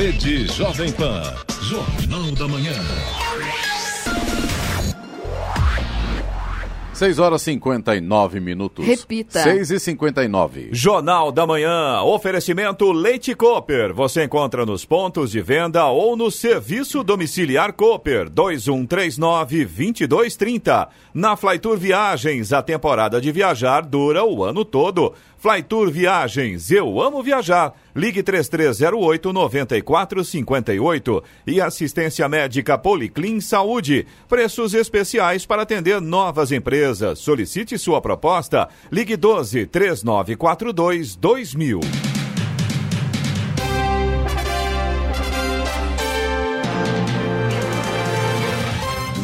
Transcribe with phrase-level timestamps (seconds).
[0.00, 1.22] Rede Jovem Pan.
[1.60, 2.72] Jornal da Manhã.
[6.94, 8.86] 6 horas e 59 minutos.
[8.86, 9.42] Repita.
[9.42, 10.70] 6 e 59.
[10.72, 12.00] Jornal da Manhã.
[12.02, 13.92] Oferecimento Leite Cooper.
[13.92, 18.30] Você encontra nos pontos de venda ou no serviço domiciliar Cooper.
[18.30, 20.88] 2139-2230.
[21.12, 25.12] Na Flytour Viagens, a temporada de viajar dura o ano todo.
[25.40, 27.72] Flytour Viagens, eu amo viajar.
[27.96, 34.06] Ligue 3308 9458 e assistência médica Policlin Saúde.
[34.28, 37.20] Preços especiais para atender novas empresas.
[37.20, 38.68] Solicite sua proposta.
[38.92, 42.19] Ligue 12 3942 2000.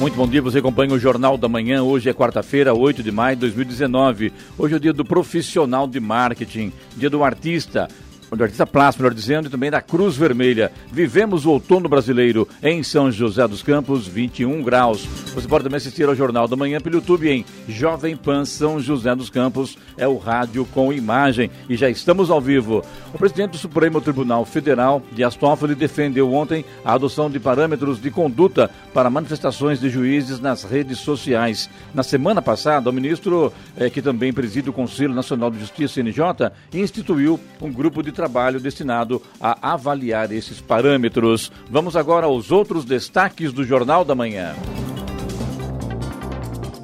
[0.07, 1.83] Muito bom dia, você acompanha o Jornal da Manhã.
[1.83, 4.33] Hoje é quarta-feira, 8 de maio de 2019.
[4.57, 7.89] Hoje é o dia do profissional de marketing, dia do artista
[8.37, 10.71] do artista plástico, melhor dizendo, e também da Cruz Vermelha.
[10.93, 15.05] Vivemos o outono brasileiro em São José dos Campos, 21 graus.
[15.35, 19.15] Você pode também assistir ao Jornal da Manhã pelo YouTube em Jovem Pan São José
[19.15, 19.79] dos Campos.
[19.97, 22.85] É o rádio com imagem e já estamos ao vivo.
[23.13, 28.11] O presidente do Supremo Tribunal Federal, Dias Toffoli, defendeu ontem a adoção de parâmetros de
[28.11, 31.71] conduta para manifestações de juízes nas redes sociais.
[31.95, 36.53] Na semana passada, o ministro, eh, que também preside o Conselho Nacional de Justiça, CNJ,
[36.75, 38.26] instituiu um grupo de trabalho
[38.61, 41.51] destinado a avaliar esses parâmetros.
[41.71, 44.55] Vamos agora aos outros destaques do Jornal da Manhã.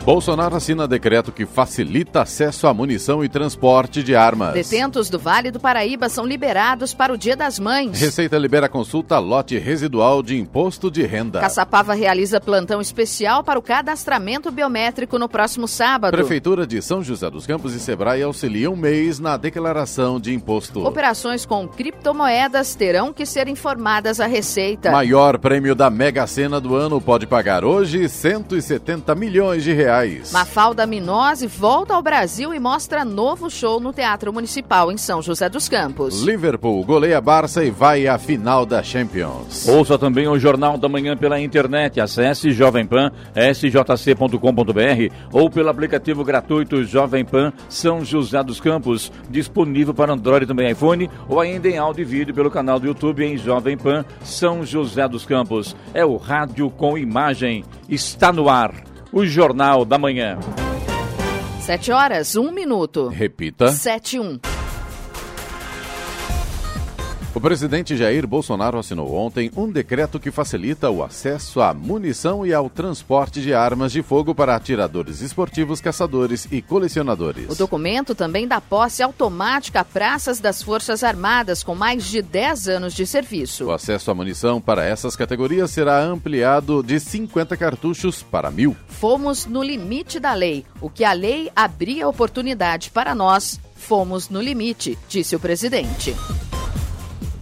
[0.04, 4.52] Bolsonaro assina decreto que facilita acesso à munição e transporte de armas.
[4.52, 8.00] Detentos do Vale do Paraíba são liberados para o Dia das Mães.
[8.00, 11.38] Receita libera consulta lote residual de imposto de renda.
[11.38, 16.10] Caçapava realiza plantão especial para o cadastramento biométrico no próximo sábado.
[16.10, 20.84] Prefeitura de São José dos Campos e Sebrae auxiliam um mês na declaração de imposto.
[20.84, 24.90] Operações com criptomoedas terão que ser informadas à Receita.
[24.90, 29.91] Maior prêmio da Mega Sena do ano pode pagar hoje 170 milhões de reais.
[30.32, 35.50] Mafalda Minose volta ao Brasil e mostra novo show no Teatro Municipal em São José
[35.50, 36.22] dos Campos.
[36.22, 39.68] Liverpool goleia Barça e vai à final da Champions.
[39.68, 42.00] Ouça também o Jornal da Manhã pela internet.
[42.00, 49.92] Acesse Jovem Pan, sjc.com.br ou pelo aplicativo gratuito Jovem Pan São José dos Campos, disponível
[49.92, 53.24] para Android e também iPhone, ou ainda em áudio e vídeo pelo canal do YouTube
[53.24, 55.76] em Jovem Pan São José dos Campos.
[55.92, 57.64] É o rádio com imagem.
[57.88, 60.38] Está no ar o Jornal da Manhã.
[61.60, 63.08] Sete horas, um minuto.
[63.08, 63.68] Repita.
[63.68, 64.40] Sete, um.
[67.34, 72.52] O presidente Jair Bolsonaro assinou ontem um decreto que facilita o acesso à munição e
[72.52, 77.48] ao transporte de armas de fogo para atiradores esportivos, caçadores e colecionadores.
[77.48, 82.68] O documento também dá posse automática a praças das Forças Armadas com mais de 10
[82.68, 83.64] anos de serviço.
[83.64, 88.76] O acesso à munição para essas categorias será ampliado de 50 cartuchos para mil.
[88.88, 90.66] Fomos no limite da lei.
[90.82, 96.14] O que a lei abria oportunidade para nós, fomos no limite, disse o presidente.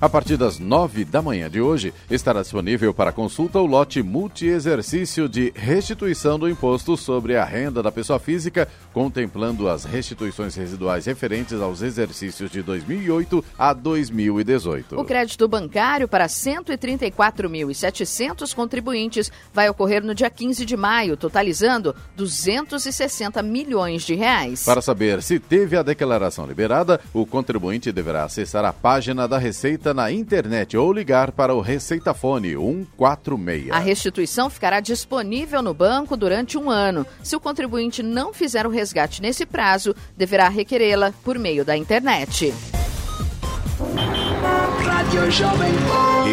[0.01, 5.29] A partir das nove da manhã de hoje, estará disponível para consulta o lote multi-exercício
[5.29, 11.61] de restituição do imposto sobre a renda da pessoa física, contemplando as restituições residuais referentes
[11.61, 14.99] aos exercícios de 2008 a 2018.
[14.99, 23.43] O crédito bancário para 134.700 contribuintes vai ocorrer no dia 15 de maio, totalizando 260
[23.43, 24.65] milhões de reais.
[24.65, 29.90] Para saber se teve a declaração liberada, o contribuinte deverá acessar a página da Receita
[29.93, 33.71] na internet ou ligar para o Receita Fone 146.
[33.71, 37.07] A restituição ficará disponível no banco durante um ano.
[37.23, 42.53] Se o contribuinte não fizer o resgate nesse prazo, deverá requerê-la por meio da internet.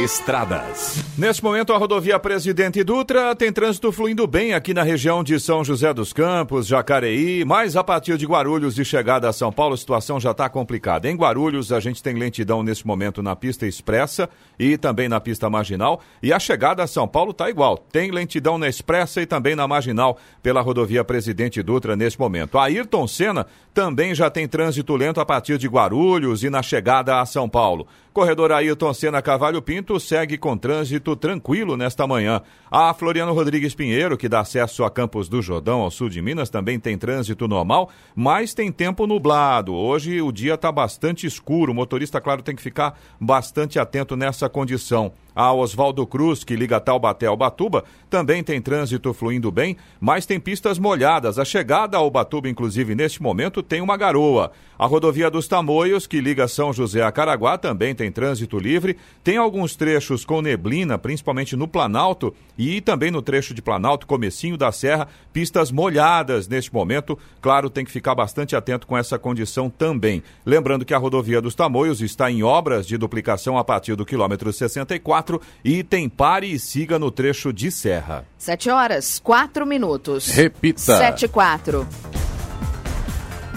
[0.03, 1.01] Estradas.
[1.17, 5.63] Neste momento, a rodovia Presidente Dutra tem trânsito fluindo bem aqui na região de São
[5.63, 9.77] José dos Campos, Jacareí, mas a partir de Guarulhos de chegada a São Paulo, a
[9.77, 11.09] situação já está complicada.
[11.09, 14.29] Em Guarulhos, a gente tem lentidão nesse momento na pista expressa
[14.59, 17.77] e também na pista marginal, e a chegada a São Paulo está igual.
[17.77, 22.57] Tem lentidão na expressa e também na marginal pela rodovia Presidente Dutra nesse momento.
[22.57, 27.21] A Ayrton Senna também já tem trânsito lento a partir de Guarulhos e na chegada
[27.21, 27.87] a São Paulo.
[28.17, 32.41] Corredor Ailton Senna Cavalho Pinto segue com trânsito tranquilo nesta manhã.
[32.71, 36.49] A Floriano Rodrigues Pinheiro, que dá acesso a Campos do Jordão, ao sul de Minas,
[36.49, 39.71] também tem trânsito normal, mas tem tempo nublado.
[39.71, 41.71] Hoje o dia está bastante escuro.
[41.71, 45.13] O motorista, claro, tem que ficar bastante atento nessa condição.
[45.37, 50.39] A Oswaldo Cruz, que liga Taubaté ao Batuba, também tem trânsito fluindo bem, mas tem
[50.39, 51.37] pistas molhadas.
[51.37, 54.51] A chegada ao Batuba, inclusive, neste momento, tem uma garoa.
[54.79, 58.97] A rodovia dos Tamoios, que liga São José a Caraguá, também tem trânsito livre.
[59.23, 64.57] Tem alguns trechos com neblina, principalmente no Planalto e também no trecho de Planalto, comecinho
[64.57, 67.17] da Serra, pistas molhadas neste momento.
[67.41, 70.23] Claro, tem que ficar bastante atento com essa condição também.
[70.43, 74.51] Lembrando que a rodovia dos Tamoios está em obras de duplicação a partir do quilômetro
[74.51, 75.26] 64
[75.63, 78.25] e tem pare e siga no trecho de Serra.
[78.37, 80.27] 7 horas, 4 minutos.
[80.27, 80.97] Repita.
[80.97, 81.87] 7 e 4.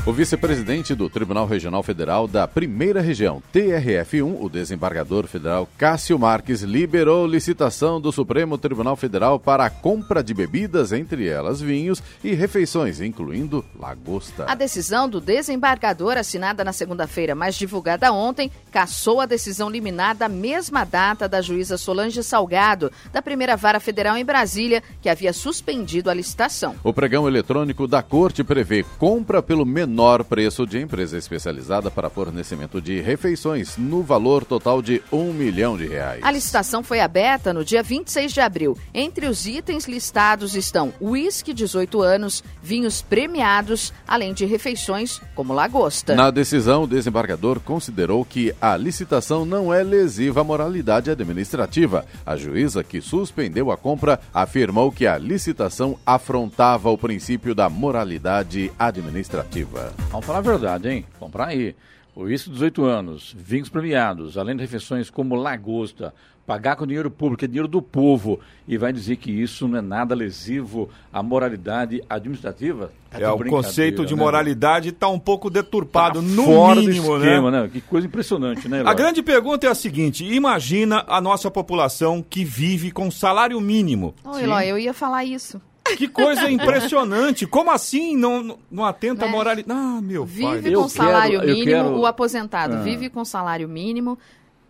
[0.07, 6.63] O vice-presidente do Tribunal Regional Federal da Primeira Região, TRF1, o desembargador federal Cássio Marques,
[6.63, 12.33] liberou licitação do Supremo Tribunal Federal para a compra de bebidas, entre elas vinhos e
[12.33, 14.47] refeições, incluindo lagosta.
[14.49, 20.31] A decisão do desembargador, assinada na segunda-feira, mas divulgada ontem, cassou a decisão liminar da
[20.31, 26.09] mesma data da juíza Solange Salgado, da primeira vara federal em Brasília, que havia suspendido
[26.09, 26.75] a licitação.
[26.83, 32.09] O pregão eletrônico da Corte prevê compra pelo menor menor preço de empresa especializada para
[32.09, 36.23] fornecimento de refeições, no valor total de um milhão de reais.
[36.23, 38.79] A licitação foi aberta no dia 26 de abril.
[38.95, 46.15] Entre os itens listados estão uísque 18 anos, vinhos premiados, além de refeições como lagosta.
[46.15, 52.07] Na decisão, o desembargador considerou que a licitação não é lesiva à moralidade administrativa.
[52.25, 58.71] A juíza que suspendeu a compra afirmou que a licitação afrontava o princípio da moralidade
[58.79, 59.80] administrativa.
[60.11, 61.07] Vamos falar a verdade, hein?
[61.19, 61.75] Comprar aí.
[62.15, 66.13] O isso 18 anos, vinhos premiados, além de refeições como lagosta,
[66.51, 69.81] pagar com dinheiro público, é dinheiro do povo, e vai dizer que isso não é
[69.81, 72.91] nada lesivo à moralidade administrativa?
[73.09, 74.21] Tá é, o conceito de né?
[74.21, 77.63] moralidade está um pouco deturpado, tá no fora mínimo, do esquema, né?
[77.63, 77.71] né?
[77.73, 78.81] Que coisa impressionante, né?
[78.81, 78.91] Eloy?
[78.91, 84.15] A grande pergunta é a seguinte: imagina a nossa população que vive com salário mínimo.
[84.25, 85.61] Oi, Eloy, eu ia falar isso.
[85.97, 87.47] Que coisa impressionante.
[87.47, 89.31] Como assim não, não atenta a é.
[89.31, 89.79] moralidade?
[89.79, 90.73] Ah, meu Vive pai.
[90.73, 91.99] com salário quero, mínimo, quero...
[91.99, 92.83] o aposentado ah.
[92.83, 94.19] vive com salário mínimo,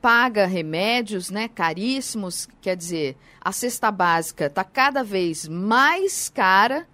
[0.01, 6.87] paga remédios, né, caríssimos, quer dizer, a cesta básica está cada vez mais cara.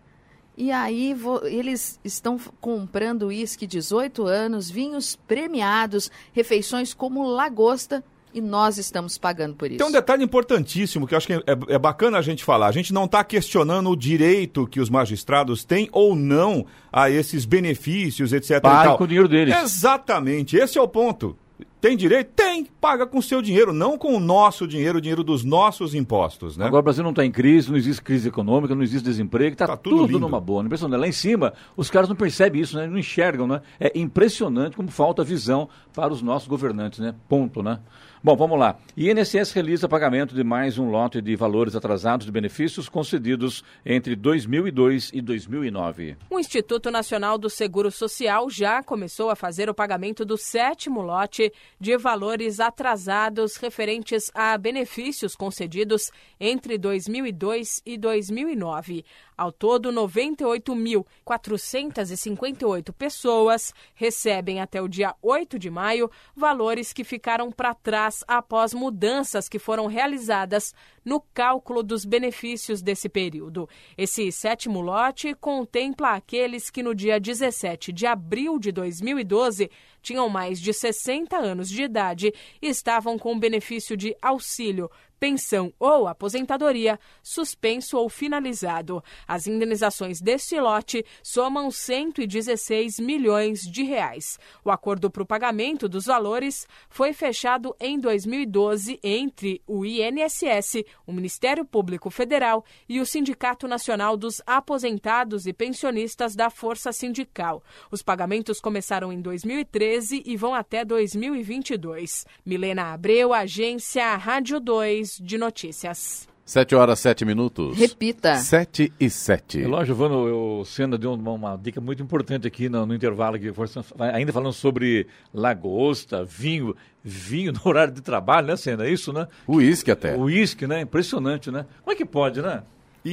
[0.59, 1.15] E aí
[1.45, 8.03] eles estão comprando uísque 18 anos, vinhos premiados, refeições como lagosta
[8.37, 9.79] e nós estamos pagando por isso.
[9.79, 12.67] Tem um detalhe importantíssimo que eu acho que é, é bacana a gente falar.
[12.67, 17.47] A gente não está questionando o direito que os magistrados têm ou não a esses
[17.47, 18.61] benefícios, etc.
[18.61, 19.57] Paga com o dinheiro deles.
[19.57, 21.35] Exatamente, esse é o ponto.
[21.81, 22.33] Tem direito?
[22.35, 22.65] Tem.
[22.81, 26.57] Paga com o seu dinheiro, não com o nosso dinheiro, o dinheiro dos nossos impostos,
[26.57, 26.67] né?
[26.67, 29.67] Agora o Brasil não está em crise, não existe crise econômica, não existe desemprego, está
[29.67, 30.65] tá tudo, tudo numa boa.
[30.65, 31.01] Impressionante.
[31.01, 32.87] Lá em cima, os caras não percebem isso, né?
[32.87, 33.61] Não enxergam, né?
[33.79, 37.15] É impressionante como falta visão para os nossos governantes, né?
[37.29, 37.79] Ponto, né?
[38.23, 38.79] Bom, vamos lá.
[38.97, 45.11] INSS realiza pagamento de mais um lote de valores atrasados de benefícios concedidos entre 2002
[45.13, 46.17] e 2009.
[46.31, 51.53] O Instituto Nacional do Seguro Social já começou a fazer o pagamento do sétimo lote
[51.79, 56.11] de valores atrasados referentes a benefícios concedidos
[56.41, 59.05] entre 2002 e 2009.
[59.37, 67.75] Ao todo, 98.458 pessoas recebem até o dia 8 de maio valores que ficaram para
[67.75, 70.73] trás após mudanças que foram realizadas
[71.05, 73.69] no cálculo dos benefícios desse período.
[73.97, 79.71] Esse sétimo lote contempla aqueles que no dia 17 de abril de 2012
[80.07, 82.33] tinham mais de 60 anos de idade
[82.63, 84.89] e estavam com benefício de auxílio
[85.19, 89.03] pensão ou aposentadoria suspenso ou finalizado.
[89.27, 94.39] As indenizações deste lote somam 116 milhões de reais.
[94.65, 101.13] O acordo para o pagamento dos valores foi fechado em 2012 entre o INSS, o
[101.13, 107.63] Ministério Público Federal e o Sindicato Nacional dos Aposentados e Pensionistas da Força Sindical.
[107.91, 112.27] Os pagamentos começaram em 2013 e vão até 2022.
[112.45, 116.29] Milena Abreu, agência Rádio 2 de notícias.
[116.45, 117.77] 7 horas 7 minutos.
[117.77, 118.37] Repita.
[118.37, 119.63] 7 e 7.
[119.63, 123.53] Relógio, Giovano, o Senda deu uma, uma, dica muito importante aqui no, no intervalo, aqui,
[123.99, 128.87] ainda falando sobre lagosta, vinho, vinho no horário de trabalho, né, Senda?
[128.87, 129.27] É isso, né?
[129.49, 130.17] Uísque até.
[130.17, 130.83] Uísque, né?
[130.83, 131.67] Impressionante, né?
[131.83, 132.63] Como é que pode, né?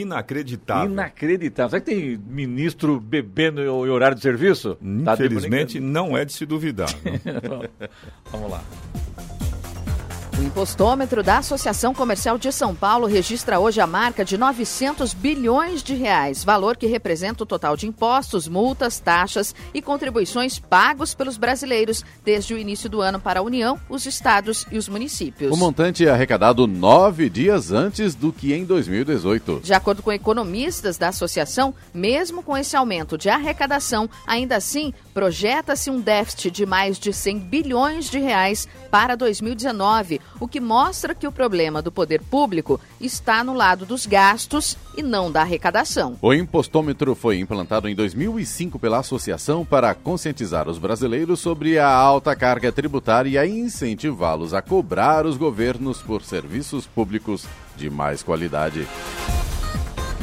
[0.01, 0.91] Inacreditável.
[0.91, 1.69] Inacreditável.
[1.69, 4.75] Será que tem ministro bebendo em horário de serviço?
[5.05, 6.89] Tá Infelizmente, tá não é de se duvidar.
[8.31, 8.63] Vamos lá.
[10.53, 15.95] Impostômetro da Associação Comercial de São Paulo registra hoje a marca de 900 bilhões de
[15.95, 22.05] reais, valor que representa o total de impostos, multas, taxas e contribuições pagos pelos brasileiros
[22.23, 25.51] desde o início do ano para a União, os estados e os municípios.
[25.51, 29.61] O montante é arrecadado nove dias antes do que em 2018.
[29.63, 35.89] De acordo com economistas da associação, mesmo com esse aumento de arrecadação, ainda assim projeta-se
[35.89, 41.25] um déficit de mais de 100 bilhões de reais para 2019, o que mostra que
[41.25, 46.17] o problema do poder público está no lado dos gastos e não da arrecadação.
[46.21, 52.35] O impostômetro foi implantado em 2005 pela associação para conscientizar os brasileiros sobre a alta
[52.35, 57.45] carga tributária e incentivá-los a cobrar os governos por serviços públicos
[57.77, 58.85] de mais qualidade.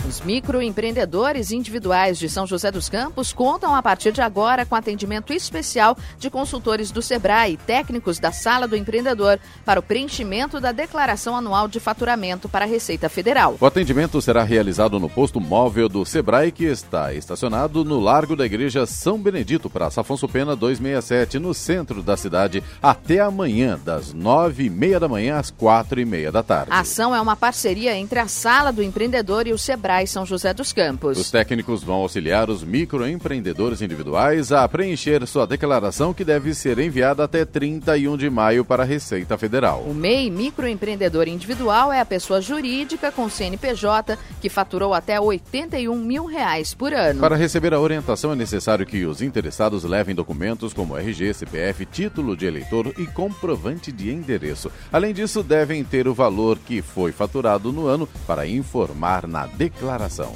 [0.08, 5.32] Os microempreendedores individuais de São José dos Campos contam a partir de agora com atendimento
[5.32, 10.72] especial de consultores do Sebrae e técnicos da Sala do Empreendedor para o preenchimento da
[10.72, 13.56] declaração anual de faturamento para a Receita Federal.
[13.60, 18.46] O atendimento será realizado no posto móvel do Sebrae, que está estacionado no Largo da
[18.46, 24.64] Igreja São Benedito, Praça Afonso Pena 267, no centro da cidade, até amanhã, das nove
[24.64, 26.72] e meia da manhã às quatro e meia da tarde.
[26.72, 30.54] A ação é uma parceria entre a Sala do Empreendedor e o Sebrae são José
[30.54, 31.18] dos Campos.
[31.18, 37.24] Os técnicos vão auxiliar os microempreendedores individuais a preencher sua declaração que deve ser enviada
[37.24, 39.82] até 31 de maio para a Receita Federal.
[39.82, 46.24] O MEI microempreendedor individual é a pessoa jurídica com CNPJ que faturou até 81 mil
[46.24, 47.20] reais por ano.
[47.20, 52.36] Para receber a orientação é necessário que os interessados levem documentos como RG, CPF, título
[52.36, 54.70] de eleitor e comprovante de endereço.
[54.92, 59.79] Além disso, devem ter o valor que foi faturado no ano para informar na declaração
[59.80, 60.30] declaração.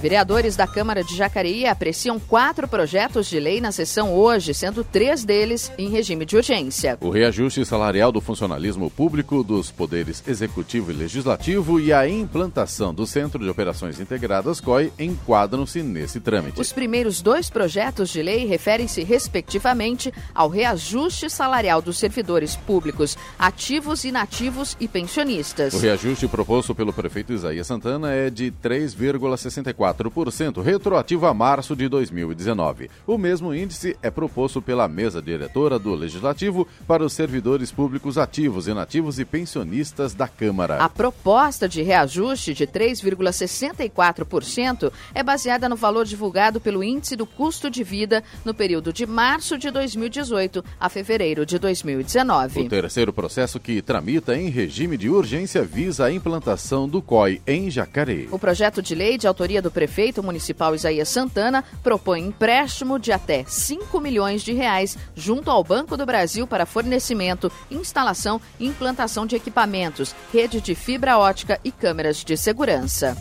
[0.00, 5.24] Vereadores da Câmara de Jacareí apreciam quatro projetos de lei na sessão hoje, sendo três
[5.24, 6.96] deles em regime de urgência.
[7.00, 13.08] O reajuste salarial do funcionalismo público dos poderes executivo e legislativo e a implantação do
[13.08, 16.60] Centro de Operações Integradas COI enquadram-se nesse trâmite.
[16.60, 24.04] Os primeiros dois projetos de lei referem-se, respectivamente, ao reajuste salarial dos servidores públicos ativos,
[24.04, 25.74] inativos e pensionistas.
[25.74, 31.88] O reajuste proposto pelo prefeito Isaías Santana é de 3,64 4%, retroativo a março de
[31.88, 32.88] 2019.
[33.06, 38.68] O mesmo índice é proposto pela mesa diretora do Legislativo para os servidores públicos ativos,
[38.68, 40.76] inativos e pensionistas da Câmara.
[40.76, 47.70] A proposta de reajuste de 3,64% é baseada no valor divulgado pelo Índice do Custo
[47.70, 52.60] de Vida no período de março de 2018 a fevereiro de 2019.
[52.60, 57.70] O terceiro processo que tramita em regime de urgência visa a implantação do COI em
[57.70, 58.28] Jacareí.
[58.30, 63.44] O projeto de lei de autoria do prefeito municipal Isaías Santana propõe empréstimo de até
[63.46, 69.36] 5 milhões de reais junto ao Banco do Brasil para fornecimento, instalação e implantação de
[69.36, 73.16] equipamentos, rede de fibra ótica e câmeras de segurança.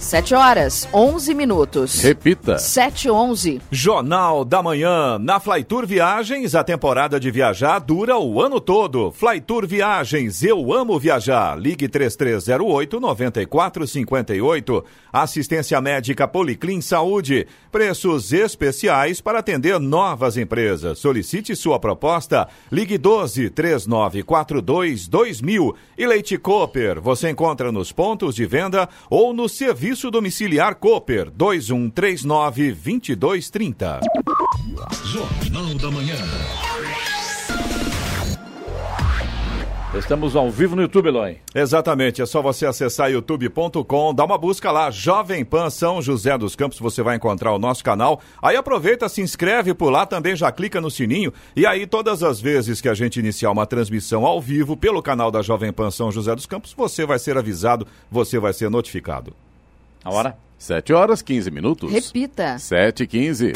[0.00, 2.00] 7 horas, 11 minutos.
[2.00, 2.56] Repita.
[2.56, 3.60] 7 11.
[3.70, 5.18] Jornal da Manhã.
[5.18, 9.10] Na Flytour Viagens, a temporada de viajar dura o ano todo.
[9.10, 11.58] Flytour Viagens, eu amo viajar.
[11.58, 14.84] Ligue 3308-9458.
[15.12, 17.48] Assistência médica Policlin Saúde.
[17.72, 21.00] Preços especiais para atender novas empresas.
[21.00, 22.46] Solicite sua proposta.
[22.70, 25.74] Ligue 12 3942 2000.
[25.98, 31.30] E Leite Cooper, você encontra nos pontos de venda ou no serviço Serviço Domiciliar Cooper
[31.30, 34.00] 2139 2230.
[35.06, 36.14] Jornal da Manhã.
[39.94, 41.38] Estamos ao vivo no YouTube, Eloy.
[41.54, 46.54] Exatamente, é só você acessar youtube.com, dá uma busca lá, Jovem Pan São José dos
[46.54, 48.20] Campos, você vai encontrar o nosso canal.
[48.42, 52.38] Aí aproveita, se inscreve por lá, também já clica no sininho e aí todas as
[52.38, 56.12] vezes que a gente iniciar uma transmissão ao vivo pelo canal da Jovem Pan São
[56.12, 59.34] José dos Campos, você vai ser avisado, você vai ser notificado.
[60.08, 60.38] A hora?
[60.56, 61.92] 7 horas 15 minutos.
[61.92, 62.58] Repita.
[62.58, 63.52] 7 e 15.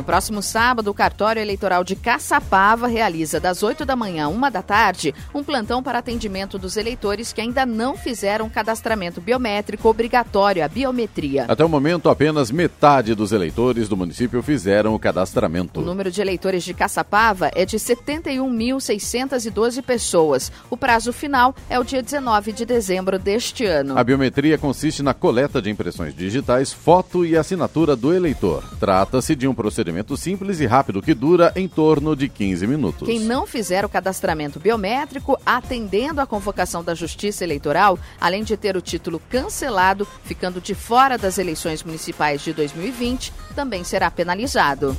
[0.00, 4.50] No próximo sábado, o cartório eleitoral de Caçapava realiza das 8 da manhã a 1
[4.50, 10.64] da tarde um plantão para atendimento dos eleitores que ainda não fizeram cadastramento biométrico obrigatório,
[10.64, 11.44] a biometria.
[11.46, 15.80] Até o momento, apenas metade dos eleitores do município fizeram o cadastramento.
[15.80, 20.50] O número de eleitores de Caçapava é de 71.612 pessoas.
[20.70, 23.98] O prazo final é o dia 19 de dezembro deste ano.
[23.98, 28.64] A biometria consiste na coleta de impressões digitais, foto e assinatura do eleitor.
[28.80, 33.06] Trata-se de um procedimento simples e rápido que dura em torno de 15 minutos.
[33.06, 38.76] Quem não fizer o cadastramento biométrico, atendendo à convocação da Justiça Eleitoral, além de ter
[38.76, 44.96] o título cancelado, ficando de fora das eleições municipais de 2020, também será penalizado.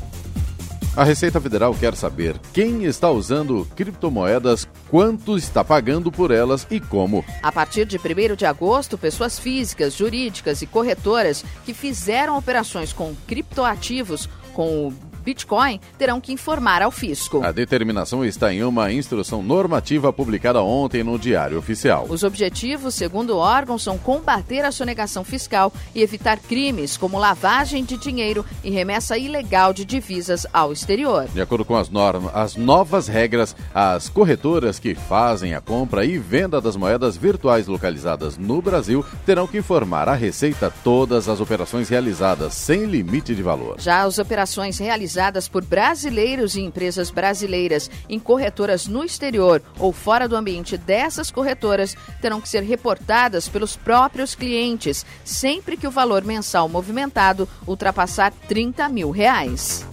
[0.95, 6.81] A Receita Federal quer saber quem está usando criptomoedas, quanto está pagando por elas e
[6.81, 7.23] como.
[7.41, 13.15] A partir de 1 de agosto, pessoas físicas, jurídicas e corretoras que fizeram operações com
[13.25, 17.43] criptoativos com o Bitcoin terão que informar ao fisco.
[17.43, 22.07] A determinação está em uma instrução normativa publicada ontem no Diário Oficial.
[22.09, 27.83] Os objetivos, segundo o órgão, são combater a sonegação fiscal e evitar crimes como lavagem
[27.83, 31.27] de dinheiro e remessa ilegal de divisas ao exterior.
[31.33, 36.17] De acordo com as normas, as novas regras, as corretoras que fazem a compra e
[36.17, 41.89] venda das moedas virtuais localizadas no Brasil terão que informar à Receita todas as operações
[41.89, 43.75] realizadas sem limite de valor.
[43.79, 49.91] Já as operações realizadas realizadas por brasileiros e empresas brasileiras em corretoras no exterior ou
[49.91, 55.91] fora do ambiente dessas corretoras terão que ser reportadas pelos próprios clientes sempre que o
[55.91, 59.85] valor mensal movimentado ultrapassar 30 mil reais.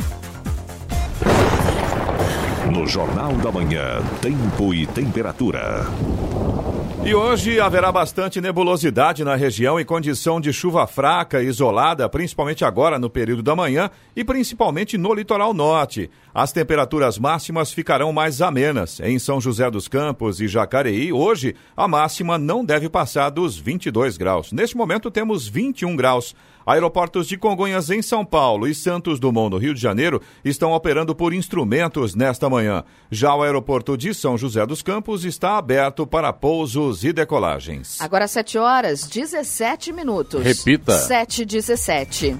[2.73, 5.87] No Jornal da Manhã, Tempo e Temperatura.
[7.09, 12.67] E hoje haverá bastante nebulosidade na região em condição de chuva fraca e isolada, principalmente
[12.67, 16.11] agora no período da manhã e principalmente no litoral norte.
[16.35, 19.01] As temperaturas máximas ficarão mais amenas.
[19.01, 24.19] Em São José dos Campos e Jacareí, hoje, a máxima não deve passar dos 22
[24.19, 24.53] graus.
[24.53, 26.37] Neste momento, temos 21 graus.
[26.69, 31.15] Aeroportos de Congonhas em São Paulo e Santos Dumont no Rio de Janeiro estão operando
[31.15, 32.85] por instrumentos nesta manhã.
[33.11, 37.99] Já o aeroporto de São José dos Campos está aberto para pousos e decolagens.
[38.03, 40.45] Agora 7 horas 17 minutos.
[40.45, 40.93] Repita.
[40.93, 42.37] 7 17.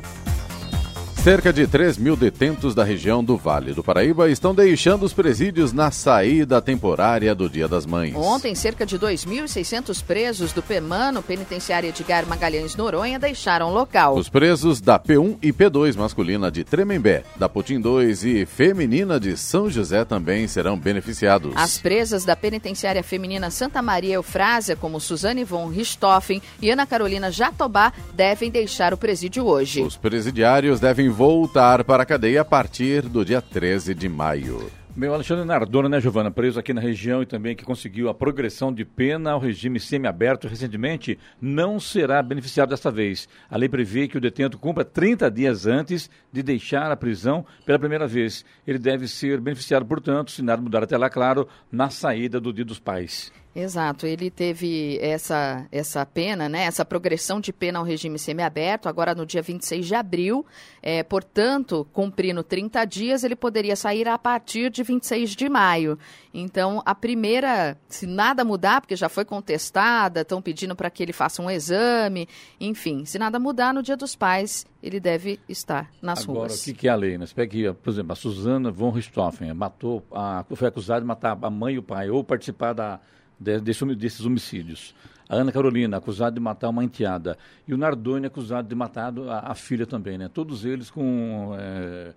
[1.29, 5.75] Cerca de 3 mil detentos da região do Vale do Paraíba estão deixando os presídios
[5.75, 8.15] na saída temporária do Dia das Mães.
[8.17, 14.17] Ontem, cerca de 2.600 presos do PEMANO, Penitenciária Edgar Magalhães Noronha, deixaram o local.
[14.17, 19.37] Os presos da P1 e P2 masculina de Tremembé, da Putim 2 e feminina de
[19.37, 21.53] São José também serão beneficiados.
[21.57, 27.31] As presas da Penitenciária Feminina Santa Maria Eufrásia, como Suzane von Richthofen e Ana Carolina
[27.31, 29.83] Jatobá, devem deixar o presídio hoje.
[29.83, 34.71] Os presidiários devem voltar para a cadeia a partir do dia 13 de maio.
[34.95, 38.73] Meu Alexandre Nardona, né, Giovana, preso aqui na região e também que conseguiu a progressão
[38.73, 43.29] de pena ao regime semiaberto recentemente, não será beneficiado desta vez.
[43.51, 47.81] A lei prevê que o detento cumpra 30 dias antes de deixar a prisão pela
[47.81, 48.45] primeira vez.
[48.65, 52.65] Ele deve ser beneficiado, portanto, se nada mudar até lá, claro, na saída do Dia
[52.65, 53.33] dos Pais.
[53.55, 59.15] Exato, ele teve essa, essa pena, né, essa progressão de pena ao regime semiaberto, agora
[59.15, 60.47] no dia 26 de abril.
[60.81, 65.99] É, portanto, cumprindo 30 dias, ele poderia sair a partir de 26 de maio.
[66.33, 71.13] Então, a primeira, se nada mudar, porque já foi contestada, estão pedindo para que ele
[71.13, 72.29] faça um exame,
[72.61, 76.61] enfim, se nada mudar, no dia dos pais, ele deve estar nas Agora, ruas.
[76.61, 77.19] o que, que é a lei?
[77.19, 77.27] Né?
[77.27, 81.37] Você pega aqui, por exemplo, a Suzana von Richthofen matou, a, foi acusada de matar
[81.43, 83.01] a mãe e o pai, ou participar da
[83.39, 84.95] desses homicídios.
[85.29, 87.37] A Ana Carolina, acusada de matar uma enteada.
[87.67, 90.29] E o Nardoni, acusado de matar a, a filha também, né?
[90.33, 92.15] Todos eles com é,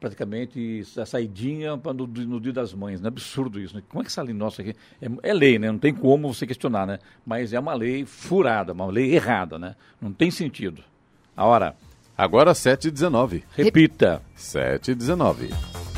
[0.00, 3.00] praticamente a saidinha no, no, Dia das Mães.
[3.00, 3.08] Né?
[3.08, 3.76] Absurdo isso.
[3.76, 3.82] Né?
[3.88, 4.74] Como é que essa lei nossa aqui...
[5.00, 5.70] É, é, lei, né?
[5.70, 6.98] Não tem como você questionar, né?
[7.26, 9.76] Mas é uma lei furada, uma lei errada, né?
[10.00, 10.82] Não tem sentido.
[11.36, 11.76] A hora...
[12.16, 13.42] Agora 7h19.
[13.56, 14.22] Repita.
[14.38, 15.93] 7h19.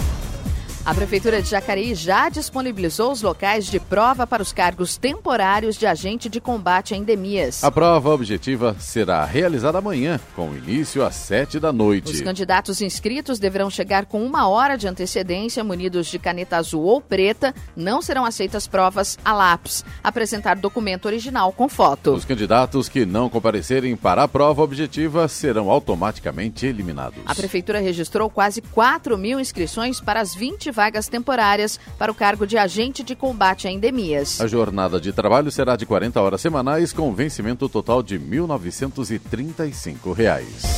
[0.87, 5.85] A Prefeitura de Jacareí já disponibilizou os locais de prova para os cargos temporários de
[5.85, 7.65] agente de combate a endemias.
[7.65, 12.13] A prova objetiva será realizada amanhã, com início às 7 da noite.
[12.13, 17.01] Os candidatos inscritos deverão chegar com uma hora de antecedência, munidos de caneta azul ou
[17.01, 17.53] preta.
[17.75, 19.85] Não serão aceitas provas a lápis.
[20.05, 22.13] Apresentar documento original com foto.
[22.13, 27.19] Os candidatos que não comparecerem para a prova objetiva serão automaticamente eliminados.
[27.27, 32.47] A Prefeitura registrou quase 4 mil inscrições para as 20 vagas temporárias para o cargo
[32.47, 34.39] de agente de combate a endemias.
[34.41, 40.77] A jornada de trabalho será de 40 horas semanais, com vencimento total de R$ 1.935.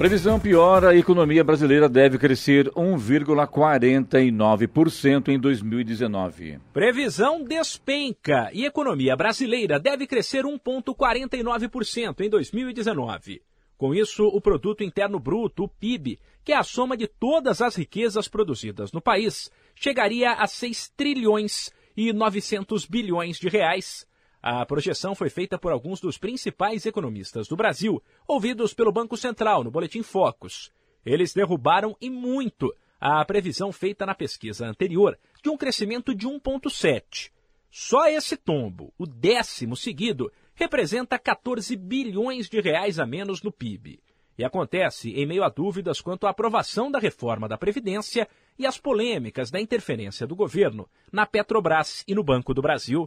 [0.00, 6.58] Previsão piora, a economia brasileira deve crescer 1,49% em 2019.
[6.72, 13.42] Previsão despenca e economia brasileira deve crescer 1,49% em 2019.
[13.76, 16.18] Com isso, o Produto Interno Bruto, o PIB,
[16.50, 21.70] que é a soma de todas as riquezas produzidas no país, chegaria a 6 trilhões
[21.96, 24.04] e 900 bilhões de reais.
[24.42, 29.62] A projeção foi feita por alguns dos principais economistas do Brasil, ouvidos pelo Banco Central
[29.62, 30.72] no Boletim Focus.
[31.06, 37.30] Eles derrubaram e muito a previsão feita na pesquisa anterior de um crescimento de 1,7.
[37.70, 44.00] Só esse tombo, o décimo seguido, representa 14 bilhões de reais a menos no PIB.
[44.40, 48.26] E acontece em meio a dúvidas quanto à aprovação da reforma da Previdência
[48.58, 53.06] e as polêmicas da interferência do governo na Petrobras e no Banco do Brasil.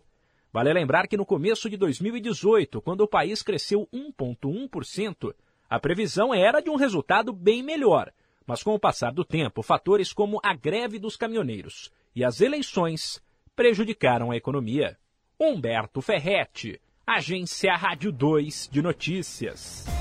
[0.52, 5.34] Vale lembrar que no começo de 2018, quando o país cresceu 1,1%,
[5.68, 8.14] a previsão era de um resultado bem melhor.
[8.46, 13.20] Mas com o passar do tempo, fatores como a greve dos caminhoneiros e as eleições
[13.56, 15.00] prejudicaram a economia.
[15.40, 19.93] Humberto Ferretti, Agência Rádio 2 de Notícias.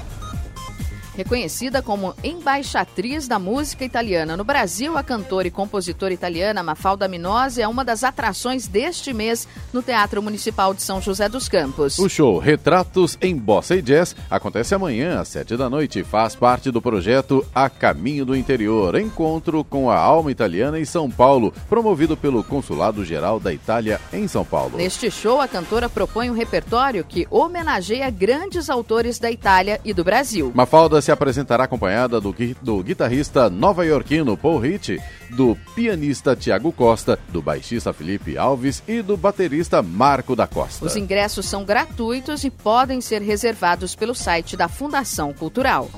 [1.15, 7.61] Reconhecida como embaixatriz da música italiana no Brasil, a cantora e compositora italiana Mafalda Minosi
[7.61, 11.99] é uma das atrações deste mês no Teatro Municipal de São José dos Campos.
[11.99, 16.35] O show Retratos em Bossa e Jazz acontece amanhã às sete da noite e faz
[16.35, 21.53] parte do projeto A Caminho do Interior, encontro com a alma italiana em São Paulo,
[21.69, 24.79] promovido pelo Consulado Geral da Itália em São Paulo.
[24.79, 30.03] Neste show, a cantora propõe um repertório que homenageia grandes autores da Itália e do
[30.03, 30.51] Brasil.
[30.55, 34.99] Mafalda se apresentará acompanhada do, do guitarrista nova-iorquino Paul Ritt,
[35.31, 40.87] do pianista Tiago Costa, do baixista Felipe Alves e do baterista Marco da Costa.
[40.87, 45.91] Os ingressos são gratuitos e podem ser reservados pelo site da Fundação Cultural.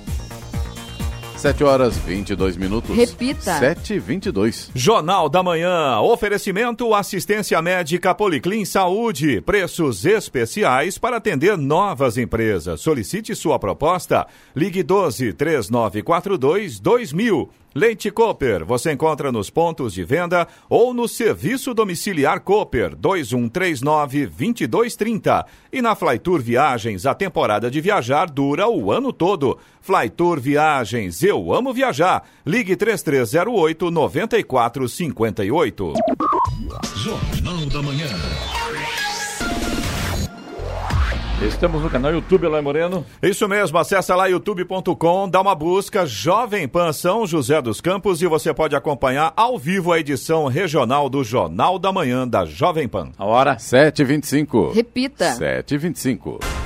[1.44, 2.96] 7 horas 22 minutos.
[2.96, 3.58] Repita.
[3.58, 4.70] 7 e 22.
[4.74, 6.00] Jornal da Manhã.
[6.00, 9.42] Oferecimento assistência médica Policlin Saúde.
[9.42, 12.80] Preços especiais para atender novas empresas.
[12.80, 14.26] Solicite sua proposta.
[14.56, 17.50] Ligue 12 3942 2000.
[17.74, 25.44] Leite Cooper, você encontra nos pontos de venda ou no serviço domiciliar Cooper 2139 2230.
[25.72, 29.58] E na Flytour Viagens, a temporada de viajar dura o ano todo.
[29.80, 32.22] Flytour Viagens, eu amo viajar.
[32.46, 35.94] Ligue 3308 9458.
[36.94, 38.06] Jornal da Manhã.
[41.46, 43.04] Estamos no canal YouTube, Eloy Moreno.
[43.22, 48.26] Isso mesmo, acessa lá youtube.com, dá uma busca Jovem Pan São José dos Campos e
[48.26, 53.10] você pode acompanhar ao vivo a edição regional do Jornal da Manhã da Jovem Pan.
[53.18, 54.72] A hora 7h25.
[54.74, 55.34] Repita.
[55.34, 56.63] 7h25.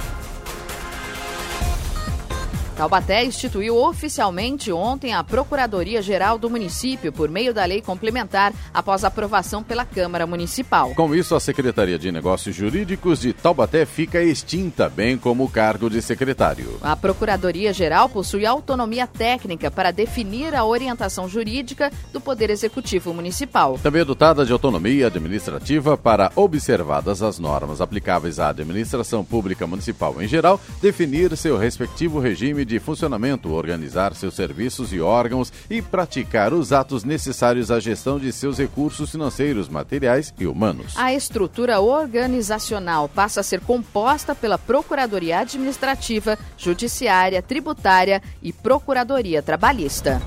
[2.79, 9.65] Taubaté instituiu oficialmente ontem a Procuradoria-Geral do município por meio da lei complementar após aprovação
[9.65, 10.95] pela Câmara Municipal.
[10.95, 15.91] Com isso, a Secretaria de Negócios Jurídicos de Taubaté fica extinta, bem como o cargo
[15.91, 16.79] de secretário.
[16.81, 23.77] A Procuradoria-Geral possui autonomia técnica para definir a orientação jurídica do Poder Executivo Municipal.
[23.83, 30.23] Também é dotada de autonomia administrativa para, observadas as normas aplicáveis à administração pública municipal
[30.23, 36.53] em geral, definir seu respectivo regime de funcionamento, organizar seus serviços e órgãos e praticar
[36.53, 40.93] os atos necessários à gestão de seus recursos financeiros, materiais e humanos.
[40.97, 50.21] A estrutura organizacional passa a ser composta pela Procuradoria Administrativa, Judiciária, Tributária e Procuradoria Trabalhista.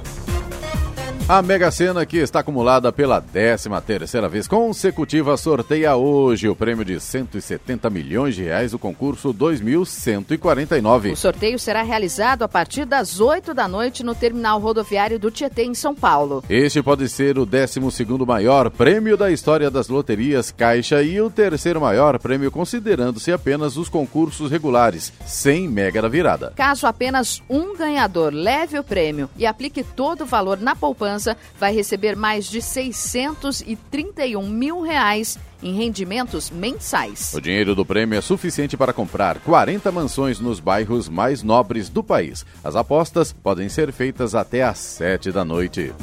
[1.29, 6.84] A Mega Sena, que está acumulada pela 13 terceira vez consecutiva, sorteia hoje o prêmio
[6.84, 11.12] de 170 milhões de reais do concurso 2149.
[11.12, 15.63] O sorteio será realizado a partir das 8 da noite no terminal rodoviário do Tietê,
[15.63, 16.43] em São Paulo.
[16.49, 17.79] Este pode ser o 12
[18.27, 23.88] maior prêmio da história das loterias Caixa e o terceiro maior prêmio considerando-se apenas os
[23.88, 26.51] concursos regulares, sem mega da virada.
[26.55, 31.11] Caso apenas um ganhador leve o prêmio e aplique todo o valor na poupança,
[31.60, 37.34] vai receber mais de 631 mil reais em rendimentos mensais.
[37.34, 42.04] O dinheiro do prêmio é suficiente para comprar 40 mansões nos bairros mais nobres do
[42.04, 42.45] país.
[42.63, 45.93] As apostas podem ser feitas até às 7 da noite.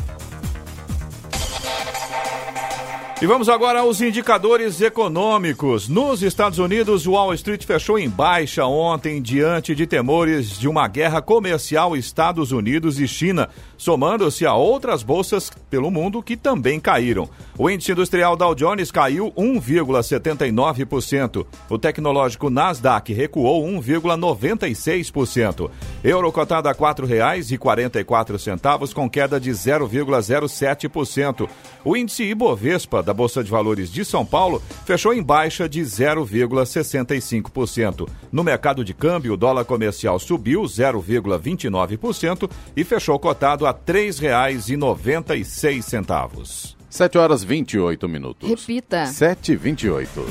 [3.21, 5.89] E vamos agora aos indicadores econômicos.
[5.89, 10.87] Nos Estados Unidos, o Wall Street fechou em baixa ontem diante de temores de uma
[10.87, 17.29] guerra comercial Estados Unidos e China, somando-se a outras bolsas pelo mundo que também caíram.
[17.59, 21.45] O índice industrial Dow Jones caiu 1,79%.
[21.69, 25.69] O tecnológico Nasdaq recuou 1,96%.
[26.05, 31.49] Euro cotado a R$ 4,44 com queda de 0,07%.
[31.85, 38.07] O índice Ibovespa da Bolsa de Valores de São Paulo fechou em baixa de 0,65%.
[38.31, 46.77] No mercado de câmbio, o dólar comercial subiu 0,29% e fechou cotado a R$ 3,96.
[46.91, 48.49] 7 horas 28 minutos.
[48.49, 49.07] Repita.
[49.07, 50.25] 7 e 28.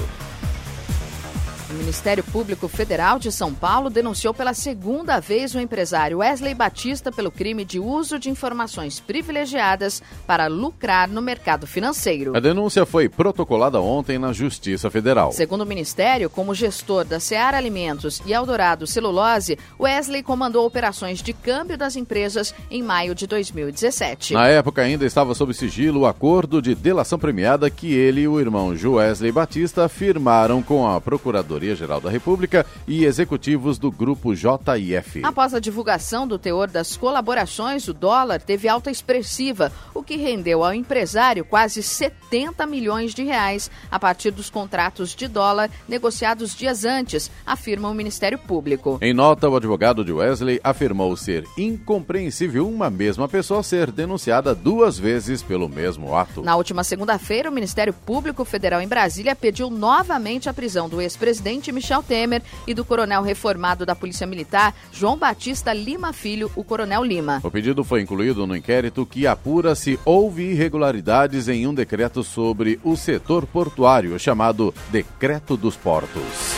[1.70, 7.12] O Ministério Público Federal de São Paulo denunciou pela segunda vez o empresário Wesley Batista
[7.12, 12.38] pelo crime de uso de informações privilegiadas para lucrar no mercado financeiro.
[12.38, 15.34] A denúncia foi protocolada ontem na Justiça Federal.
[15.34, 21.34] Segundo o Ministério, como gestor da Seara Alimentos e Eldorado Celulose, Wesley comandou operações de
[21.34, 24.34] câmbio das empresas em maio de 2017.
[24.34, 28.40] Na época ainda estava sob sigilo o acordo de delação premiada que ele e o
[28.40, 35.24] irmão Wesley Batista firmaram com a Procuradoria Procuradoria-Geral da República e executivos do grupo JIF.
[35.24, 40.64] Após a divulgação do teor das colaborações, o dólar teve alta expressiva, o que rendeu
[40.64, 46.86] ao empresário quase 70 milhões de reais a partir dos contratos de dólar negociados dias
[46.86, 49.00] antes, afirma o Ministério Público.
[49.02, 54.98] Em nota, o advogado de Wesley afirmou ser incompreensível uma mesma pessoa ser denunciada duas
[54.98, 56.42] vezes pelo mesmo ato.
[56.42, 61.47] Na última segunda-feira, o Ministério Público Federal em Brasília pediu novamente a prisão do ex-presidente
[61.48, 66.64] presidente Michel Temer e do coronel reformado da Polícia Militar, João Batista Lima Filho, o
[66.64, 67.40] coronel Lima.
[67.42, 72.80] O pedido foi incluído no inquérito que apura se houve irregularidades em um decreto sobre
[72.84, 76.57] o setor portuário, chamado Decreto dos Portos.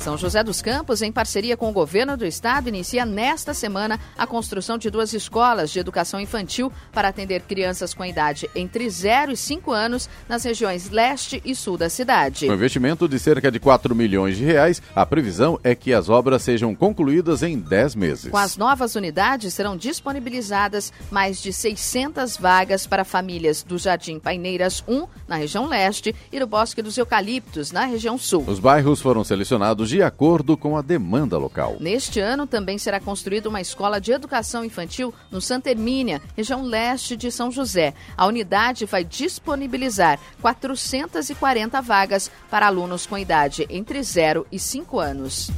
[0.00, 4.26] São José dos Campos, em parceria com o governo do estado, inicia nesta semana a
[4.26, 9.36] construção de duas escolas de educação infantil para atender crianças com idade entre 0 e
[9.36, 12.46] 5 anos nas regiões leste e sul da cidade.
[12.46, 16.42] Com investimento de cerca de 4 milhões de reais, a previsão é que as obras
[16.42, 18.30] sejam concluídas em 10 meses.
[18.30, 24.82] Com as novas unidades serão disponibilizadas mais de 600 vagas para famílias do Jardim Paineiras
[24.88, 28.44] 1, na região leste, e do Bosque dos Eucaliptos, na região sul.
[28.46, 31.76] Os bairros foram selecionados de acordo com a demanda local.
[31.80, 37.16] Neste ano também será construída uma escola de educação infantil no Santa Hermínia, região leste
[37.16, 37.92] de São José.
[38.16, 45.50] A unidade vai disponibilizar 440 vagas para alunos com idade entre 0 e 5 anos.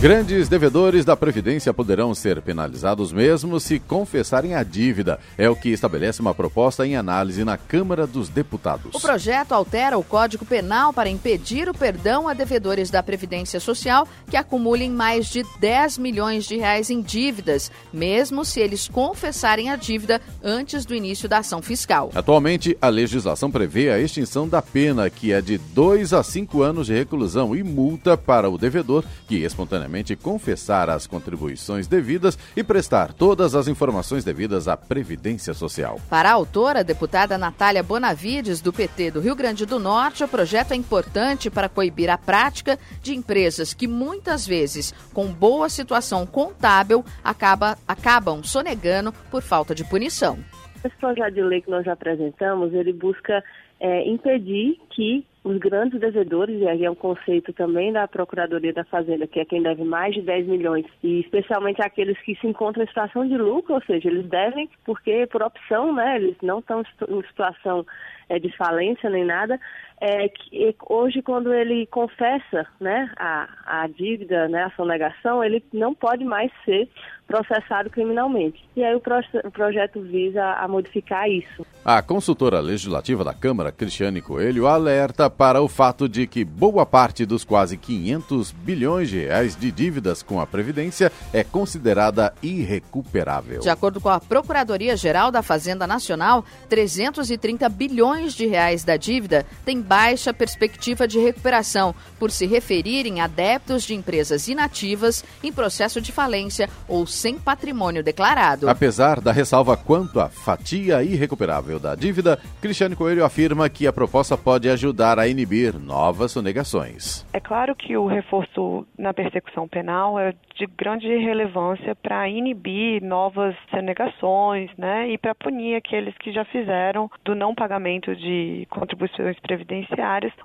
[0.00, 5.20] Grandes devedores da Previdência poderão ser penalizados mesmo se confessarem a dívida.
[5.36, 8.94] É o que estabelece uma proposta em análise na Câmara dos Deputados.
[8.94, 14.08] O projeto altera o Código Penal para impedir o perdão a devedores da Previdência Social
[14.30, 19.76] que acumulem mais de 10 milhões de reais em dívidas, mesmo se eles confessarem a
[19.76, 22.10] dívida antes do início da ação fiscal.
[22.14, 26.86] Atualmente, a legislação prevê a extinção da pena, que é de 2 a 5 anos
[26.86, 33.12] de reclusão e multa para o devedor que espontaneamente confessar as contribuições devidas e prestar
[33.12, 35.98] todas as informações devidas à Previdência Social.
[36.08, 40.28] Para a autora, a deputada Natália Bonavides, do PT do Rio Grande do Norte, o
[40.28, 46.26] projeto é importante para coibir a prática de empresas que muitas vezes, com boa situação
[46.26, 50.38] contábil, acaba, acabam sonegando por falta de punição.
[50.84, 53.42] Esse projeto de lei que nós apresentamos, ele busca
[53.78, 58.84] é, impedir que os grandes devedores, e aí é um conceito também da Procuradoria da
[58.84, 62.84] Fazenda, que é quem deve mais de 10 milhões, e especialmente aqueles que se encontram
[62.84, 66.82] em situação de lucro, ou seja, eles devem porque por opção, né, eles não estão
[66.82, 67.86] em situação
[68.28, 69.58] é, de falência nem nada,
[70.00, 75.94] é que hoje quando ele confessa né, a, a dívida, né, a sonegação, ele não
[75.94, 76.88] pode mais ser
[77.30, 78.68] processado criminalmente.
[78.74, 81.64] E aí o, pro, o projeto visa a modificar isso.
[81.84, 87.24] A consultora legislativa da Câmara, Cristiane Coelho, alerta para o fato de que boa parte
[87.24, 93.60] dos quase 500 bilhões de reais de dívidas com a Previdência é considerada irrecuperável.
[93.60, 99.80] De acordo com a Procuradoria-Geral da Fazenda Nacional, 330 bilhões de reais da dívida têm
[99.90, 106.12] baixa perspectiva de recuperação, por se referirem a débitos de empresas inativas em processo de
[106.12, 108.68] falência ou sem patrimônio declarado.
[108.68, 114.38] Apesar da ressalva quanto à fatia irrecuperável da dívida, Cristiane Coelho afirma que a proposta
[114.38, 117.26] pode ajudar a inibir novas sonegações.
[117.32, 123.56] É claro que o reforço na persecução penal é de grande relevância para inibir novas
[123.70, 129.79] sonegações, né, e para punir aqueles que já fizeram do não pagamento de contribuições previdenciárias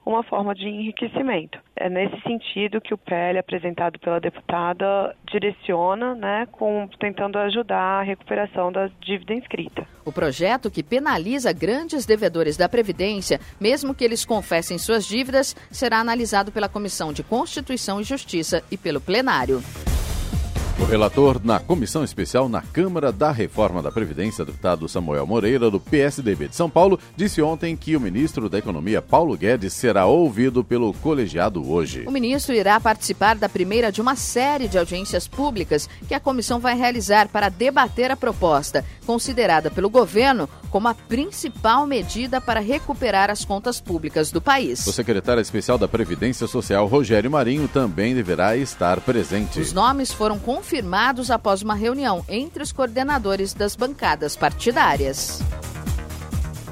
[0.05, 1.57] uma forma de enriquecimento.
[1.75, 8.03] É nesse sentido que o PL apresentado pela deputada direciona, né, com, tentando ajudar a
[8.03, 9.87] recuperação da dívida inscrita.
[10.05, 15.99] O projeto, que penaliza grandes devedores da Previdência, mesmo que eles confessem suas dívidas, será
[15.99, 19.61] analisado pela Comissão de Constituição e Justiça e pelo plenário.
[20.77, 25.79] O relator na comissão especial na Câmara da Reforma da Previdência, deputado Samuel Moreira, do
[25.79, 30.65] PSDB de São Paulo, disse ontem que o ministro da Economia, Paulo Guedes, será ouvido
[30.65, 32.03] pelo colegiado hoje.
[32.05, 36.59] O ministro irá participar da primeira de uma série de audiências públicas que a comissão
[36.59, 43.31] vai realizar para debater a proposta, considerada pelo governo como a principal medida para recuperar
[43.31, 44.85] as contas públicas do país.
[44.85, 49.61] O secretário especial da Previdência Social, Rogério Marinho, também deverá estar presente.
[49.61, 50.64] Os nomes foram confirmados
[51.29, 55.41] após uma reunião entre os coordenadores das bancadas partidárias.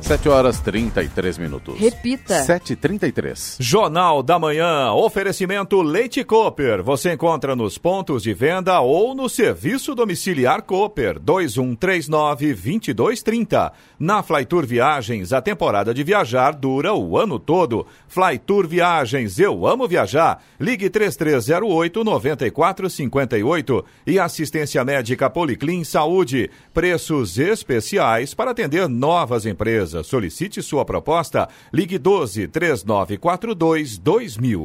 [0.03, 1.79] 7 horas 33 minutos.
[1.79, 2.43] Repita.
[2.43, 3.55] 7h33.
[3.57, 4.91] Jornal da Manhã.
[4.91, 6.83] Oferecimento Leite Cooper.
[6.83, 13.71] Você encontra nos pontos de venda ou no serviço domiciliar Cooper 2139-2230.
[13.97, 17.87] Na Flytour Viagens, a temporada de viajar dura o ano todo.
[18.09, 20.43] Flytour Viagens, eu amo viajar.
[20.59, 23.85] Ligue 3308-9458.
[24.05, 26.51] E assistência médica Policlin Saúde.
[26.73, 29.92] Preços especiais para atender novas empresas.
[30.01, 31.47] Solicite sua proposta.
[31.71, 34.63] Ligue 12 3942 2000.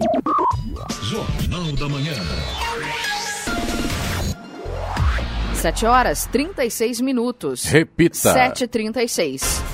[1.03, 2.15] Jornal da Manhã.
[5.55, 7.65] 7 horas 36 minutos.
[7.65, 8.33] Repita.
[8.33, 9.68] 7h36.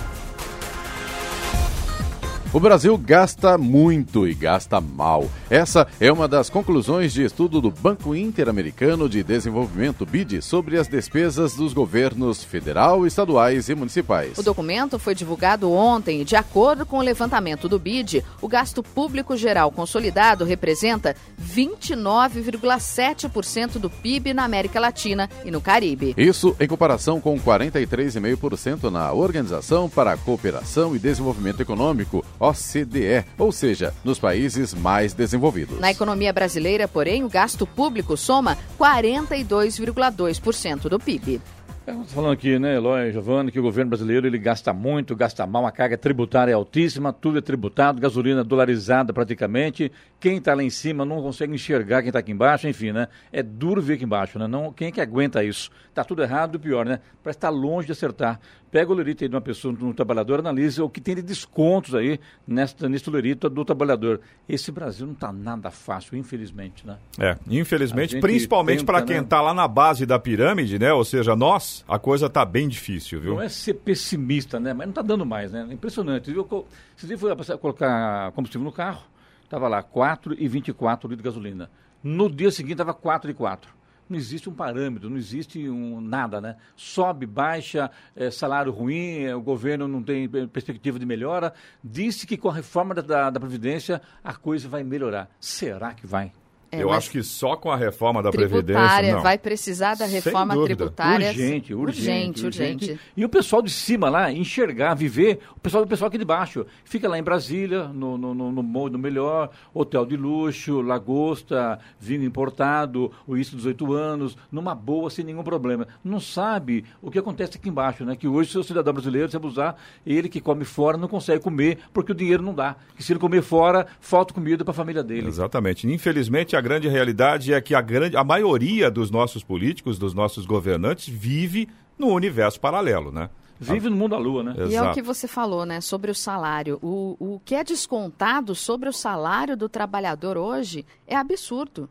[2.55, 5.29] O Brasil gasta muito e gasta mal.
[5.51, 10.87] Essa é uma das conclusões de estudo do Banco Interamericano de Desenvolvimento BID sobre as
[10.87, 14.39] despesas dos governos federal, estaduais e municipais.
[14.39, 18.85] O documento foi divulgado ontem e, de acordo com o levantamento do BID, o gasto
[18.85, 26.15] público geral consolidado representa 29,7% do PIB na América Latina e no Caribe.
[26.17, 33.51] Isso em comparação com 43,5% na Organização para a Cooperação e Desenvolvimento Econômico, OCDE, ou
[33.51, 35.81] seja, nos países mais desenvolvidos.
[35.81, 41.41] Na economia brasileira, porém, o gasto público soma 42,2% do PIB.
[41.87, 45.67] Estamos falando aqui, né, Eloy, Giovanni, que o governo brasileiro ele gasta muito, gasta mal,
[45.67, 49.93] a carga tributária é altíssima, tudo é tributado, gasolina dolarizada praticamente.
[50.19, 53.07] Quem está lá em cima não consegue enxergar quem está aqui embaixo, enfim, né?
[53.31, 54.47] É duro ver aqui embaixo, né?
[54.47, 55.71] Não, quem é que aguenta isso?
[55.91, 57.01] Está tudo errado e pior, né?
[57.23, 58.41] Parece estar tá longe de acertar.
[58.75, 61.23] Pega o lerito aí de uma pessoa, de um trabalhador, analise o que tem de
[61.23, 64.21] descontos aí nesta, nesse lerito do trabalhador.
[64.49, 66.99] Esse Brasil não está nada fácil, infelizmente, né?
[67.17, 69.43] É, infelizmente, principalmente para quem está né?
[69.45, 70.93] lá na base da pirâmide, né?
[70.93, 73.35] Ou seja, nós, a coisa está bem difícil, viu?
[73.35, 74.73] Não é ser pessimista, né?
[74.73, 75.69] Mas não está dando mais, né?
[75.71, 76.35] Impressionante.
[76.35, 79.05] Eu, se foi colocar combustível no carro,
[79.45, 81.71] estava lá 4,24 litros de gasolina.
[82.03, 83.69] No dia seguinte estava 4,4
[84.09, 86.57] não existe um parâmetro, não existe um nada, né?
[86.77, 91.53] Sobe, baixa, é, salário ruim, é, o governo não tem perspectiva de melhora.
[91.83, 95.29] Disse que com a reforma da, da, da Previdência a coisa vai melhorar.
[95.41, 96.33] Será que vai?
[96.79, 99.15] É, eu acho que só com a reforma da Previdência.
[99.15, 99.23] Não.
[99.23, 101.29] Vai precisar da reforma tributária.
[101.29, 103.01] Urgente, urgente, urgente, urgente.
[103.17, 106.67] E o pessoal de cima lá, enxergar, viver, o pessoal, o pessoal aqui de baixo,
[106.85, 112.25] fica lá em Brasília, no, no, no, no, no melhor, hotel de luxo, lagosta, vinho
[112.25, 115.87] importado, o isso 18 anos, numa boa, sem nenhum problema.
[116.03, 118.17] Não sabe o que acontece aqui embaixo, né?
[118.17, 121.79] Que hoje, se o cidadão brasileiro, se abusar, ele que come fora não consegue comer
[121.93, 122.77] porque o dinheiro não dá.
[122.97, 125.29] Que se ele comer fora, falta comida para a família dele.
[125.29, 125.87] Exatamente.
[125.87, 130.47] Infelizmente, a grande realidade é que a, grande, a maioria dos nossos políticos, dos nossos
[130.47, 133.29] governantes, vive no universo paralelo, né?
[133.61, 134.55] Vive no mundo da lua, né?
[134.57, 134.73] Exato.
[134.73, 135.81] E é o que você falou, né?
[135.81, 136.79] Sobre o salário.
[136.83, 141.89] O, o que é descontado sobre o salário do trabalhador hoje é absurdo.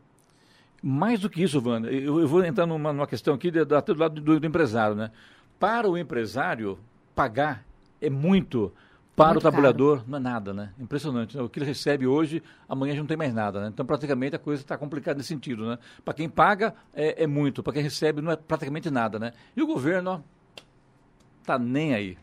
[0.82, 3.94] Mais do que isso, Wanda, eu, eu vou entrar numa, numa questão aqui do, do
[3.94, 5.10] lado do, do empresário, né?
[5.58, 6.78] Para o empresário,
[7.14, 7.64] pagar
[8.00, 8.70] é muito
[9.16, 10.10] para Muito o trabalhador caro.
[10.10, 10.70] não é nada, né?
[10.78, 11.36] Impressionante.
[11.36, 11.42] Né?
[11.42, 13.68] O que ele recebe hoje, amanhã já não tem mais nada, né?
[13.72, 15.78] Então, praticamente, a coisa está complicada nesse sentido, né?
[16.04, 17.62] Para quem paga, é, é muito.
[17.62, 19.32] Para quem recebe, não é praticamente nada, né?
[19.56, 20.20] E o governo, ó,
[21.44, 22.18] tá nem aí.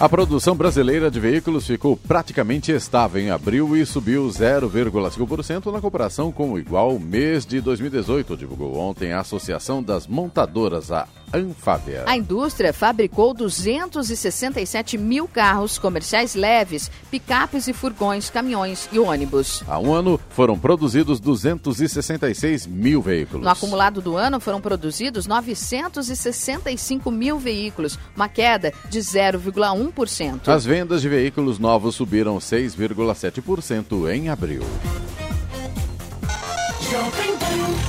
[0.00, 6.32] A produção brasileira de veículos ficou praticamente estável em abril e subiu 0,5% na comparação
[6.32, 12.04] com o igual mês de 2018, divulgou ontem a Associação das Montadoras, a Anfávia.
[12.06, 19.62] A indústria fabricou 267 mil carros comerciais leves, picapes e furgões, caminhões e ônibus.
[19.66, 23.44] Há um ano foram produzidos 266 mil veículos.
[23.44, 30.48] No acumulado do ano foram produzidos 965 mil veículos, uma queda de 0,1%.
[30.48, 34.62] As vendas de veículos novos subiram 6,7% em abril.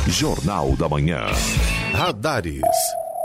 [0.08, 1.26] Jornal da Manhã.
[1.94, 2.62] Radares.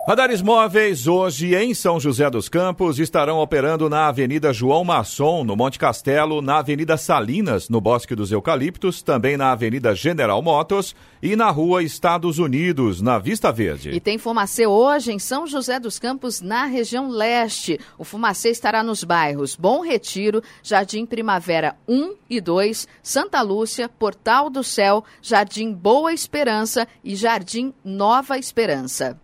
[0.09, 5.55] Radares móveis hoje em São José dos Campos estarão operando na Avenida João Masson, no
[5.55, 11.37] Monte Castelo, na Avenida Salinas, no Bosque dos Eucaliptos, também na Avenida General Motors e
[11.37, 13.91] na Rua Estados Unidos, na Vista Verde.
[13.91, 17.79] E tem Fumacê hoje em São José dos Campos, na região leste.
[17.99, 24.49] O Fumacê estará nos bairros Bom Retiro, Jardim Primavera 1 e 2, Santa Lúcia, Portal
[24.49, 29.21] do Céu, Jardim Boa Esperança e Jardim Nova Esperança.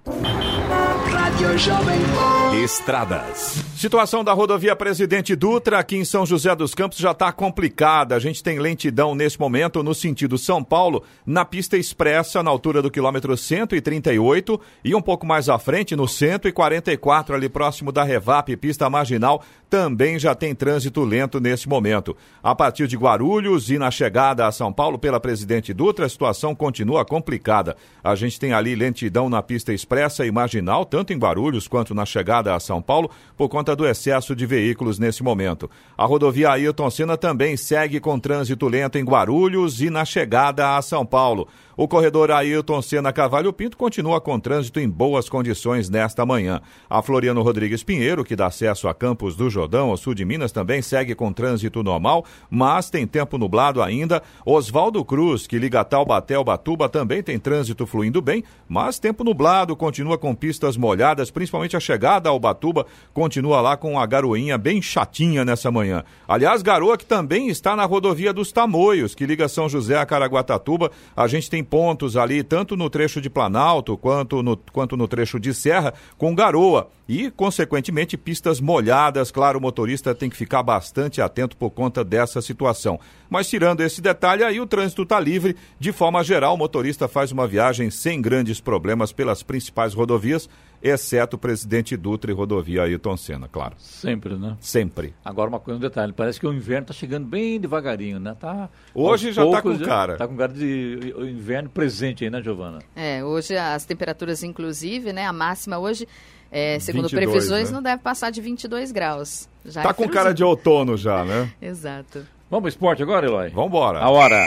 [2.63, 3.65] Estradas.
[3.77, 8.15] Situação da rodovia Presidente Dutra aqui em São José dos Campos já está complicada.
[8.15, 12.81] A gente tem lentidão nesse momento no sentido São Paulo, na pista expressa, na altura
[12.81, 18.57] do quilômetro 138 e um pouco mais à frente, no 144, ali próximo da Revap,
[18.57, 22.17] pista marginal, também já tem trânsito lento nesse momento.
[22.43, 26.55] A partir de Guarulhos e na chegada a São Paulo pela Presidente Dutra, a situação
[26.55, 27.77] continua complicada.
[28.03, 32.05] A gente tem ali lentidão na pista expressa e marginal, tanto em Guarulhos quanto na
[32.05, 35.71] chegada a São Paulo, por conta do excesso de veículos nesse momento.
[35.97, 40.83] A rodovia Ailton Senna também segue com trânsito lento em Guarulhos e na chegada a
[40.83, 41.49] São Paulo.
[41.77, 46.61] O corredor Ailton Senna Cavalho Pinto continua com trânsito em boas condições nesta manhã.
[46.89, 50.53] A Floriano Rodrigues Pinheiro, que dá acesso a Campos do Jordão, ao sul de Minas,
[50.53, 54.23] também segue com trânsito normal, mas tem tempo nublado ainda.
[54.47, 59.75] Oswaldo Cruz, que liga Taubaté ao Batuba, também tem trânsito fluindo bem, mas tempo nublado,
[59.75, 64.81] continua com pistas molhadas, principalmente a chegada ao Batuba, continua lá com a garoinha bem
[64.81, 66.05] chatinha nessa manhã.
[66.29, 70.93] Aliás, garoa que também está na rodovia dos Tamoios, que liga São José a Caraguatatuba.
[71.17, 75.41] A gente tem pontos ali, tanto no trecho de Planalto quanto no, quanto no trecho
[75.41, 79.31] de Serra, com garoa e, consequentemente, pistas molhadas.
[79.31, 83.01] Claro, o motorista tem que ficar bastante atento por conta dessa situação.
[83.29, 85.57] Mas, tirando esse detalhe, aí o trânsito está livre.
[85.79, 90.49] De forma geral, o motorista faz uma viagem sem grandes problemas pelas principais rodovias,
[90.85, 93.75] exceto o Presidente Dutra e rodovia Ayrton Senna, claro.
[93.79, 94.57] Sempre, né?
[94.61, 95.15] Sempre.
[95.25, 98.37] Agora, uma coisa, um detalhe: parece que o inverno está chegando bem devagarinho, né?
[98.39, 100.13] Tá, Hoje já está com cara.
[100.13, 102.81] Está com cara de inverno presente aí, né, Giovana?
[102.95, 105.27] É, hoje as temperaturas, inclusive, né?
[105.27, 106.07] A máxima hoje.
[106.53, 107.75] É, segundo 22, previsões, né?
[107.75, 109.49] não deve passar de 22 graus.
[109.65, 111.51] Já tá é com cara de outono já, né?
[111.61, 112.25] Exato.
[112.49, 113.49] Vamos pro esporte agora, Eloy?
[113.49, 113.99] Vambora.
[113.99, 114.47] A hora.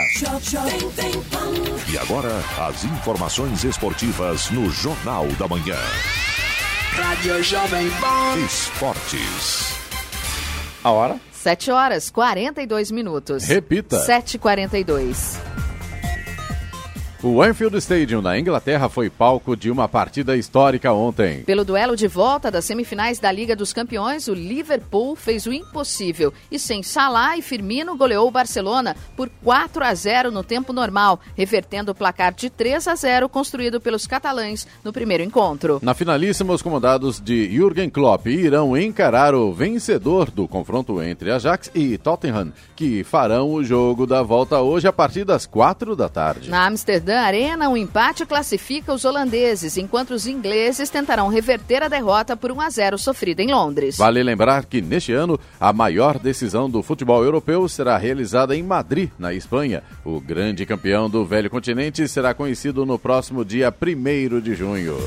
[1.92, 2.30] E agora,
[2.66, 5.76] as informações esportivas no Jornal da Manhã.
[6.98, 8.44] Rádio Jovem Pan.
[8.44, 9.72] Esportes.
[10.82, 11.20] A hora?
[11.30, 13.44] 7 horas 42 minutos.
[13.44, 14.04] Repita.
[14.04, 15.57] 7h42.
[17.20, 21.42] O Anfield Stadium, na Inglaterra, foi palco de uma partida histórica ontem.
[21.42, 26.32] Pelo duelo de volta das semifinais da Liga dos Campeões, o Liverpool fez o impossível
[26.48, 31.18] e, sem Salah e Firmino, goleou o Barcelona por 4 a 0 no tempo normal,
[31.36, 35.80] revertendo o placar de 3 a 0 construído pelos catalães no primeiro encontro.
[35.82, 41.68] Na finalíssima, os comandados de Jürgen Klopp irão encarar o vencedor do confronto entre Ajax
[41.74, 46.48] e Tottenham, que farão o jogo da volta hoje a partir das 4 da tarde.
[46.48, 51.88] Na Amsterdã, Amsterdã Arena, um empate classifica os holandeses, enquanto os ingleses tentarão reverter a
[51.88, 53.96] derrota por 1 a 0 sofrida em Londres.
[53.96, 59.10] Vale lembrar que neste ano a maior decisão do futebol europeu será realizada em Madrid,
[59.18, 59.82] na Espanha.
[60.04, 64.98] O grande campeão do velho continente será conhecido no próximo dia 1 de junho.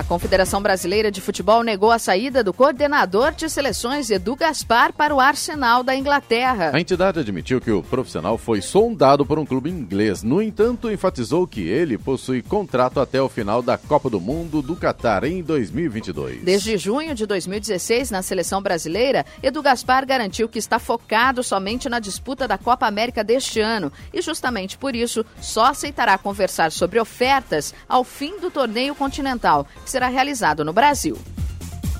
[0.00, 5.14] A Confederação Brasileira de Futebol negou a saída do coordenador de seleções Edu Gaspar para
[5.14, 6.70] o Arsenal da Inglaterra.
[6.72, 10.22] A entidade admitiu que o profissional foi sondado por um clube inglês.
[10.22, 14.74] No entanto, enfatizou que ele possui contrato até o final da Copa do Mundo do
[14.74, 16.44] Catar em 2022.
[16.44, 21.98] Desde junho de 2016, na seleção brasileira, Edu Gaspar garantiu que está focado somente na
[21.98, 27.74] disputa da Copa América deste ano e, justamente por isso, só aceitará conversar sobre ofertas
[27.86, 31.18] ao fim do torneio continental será realizado no Brasil.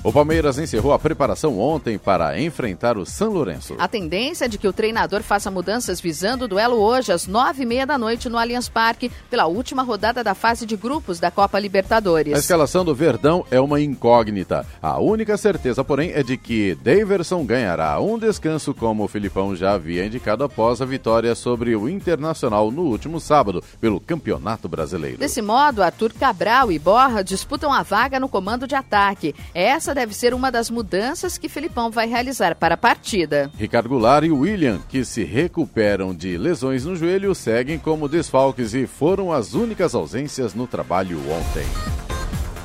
[0.03, 3.75] O Palmeiras encerrou a preparação ontem para enfrentar o São Lourenço.
[3.77, 7.61] A tendência é de que o treinador faça mudanças visando o duelo hoje às nove
[7.61, 11.29] e meia da noite no Allianz Parque pela última rodada da fase de grupos da
[11.29, 12.33] Copa Libertadores.
[12.33, 14.65] A escalação do Verdão é uma incógnita.
[14.81, 19.73] A única certeza, porém, é de que Daverson ganhará um descanso como o Filipão já
[19.73, 25.19] havia indicado após a vitória sobre o Internacional no último sábado pelo Campeonato Brasileiro.
[25.19, 29.35] Desse modo, Arthur Cabral e Borra disputam a vaga no comando de ataque.
[29.53, 33.51] Essa essa deve ser uma das mudanças que Filipão vai realizar para a partida.
[33.57, 38.87] Ricardo Goulart e William, que se recuperam de lesões no joelho, seguem como desfalques e
[38.87, 42.10] foram as únicas ausências no trabalho ontem.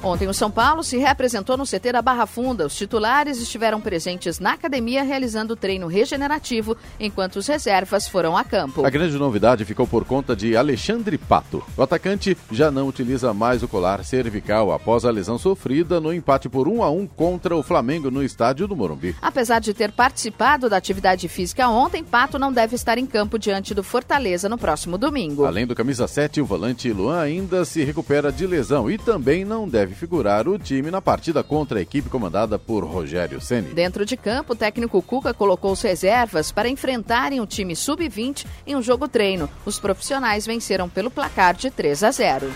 [0.03, 2.67] Ontem, o São Paulo se reapresentou no CT da Barra Funda.
[2.67, 8.87] Os titulares estiveram presentes na academia realizando treino regenerativo, enquanto os reservas foram a campo.
[8.87, 11.65] A grande novidade ficou por conta de Alexandre Pato.
[11.77, 16.49] O atacante já não utiliza mais o colar cervical após a lesão sofrida no empate
[16.49, 19.17] por 1 a 1 contra o Flamengo no estádio do Morumbi.
[19.21, 23.75] Apesar de ter participado da atividade física ontem, Pato não deve estar em campo diante
[23.75, 25.45] do Fortaleza no próximo domingo.
[25.45, 29.69] Além do camisa 7, o volante Luan ainda se recupera de lesão e também não
[29.69, 33.75] deve figurar o time na partida contra a equipe comandada por Rogério Ceni.
[33.75, 38.77] Dentro de campo, o técnico Cuca colocou os reservas para enfrentarem o time sub-20 em
[38.77, 39.49] um jogo treino.
[39.65, 42.47] Os profissionais venceram pelo placar de 3 a 0.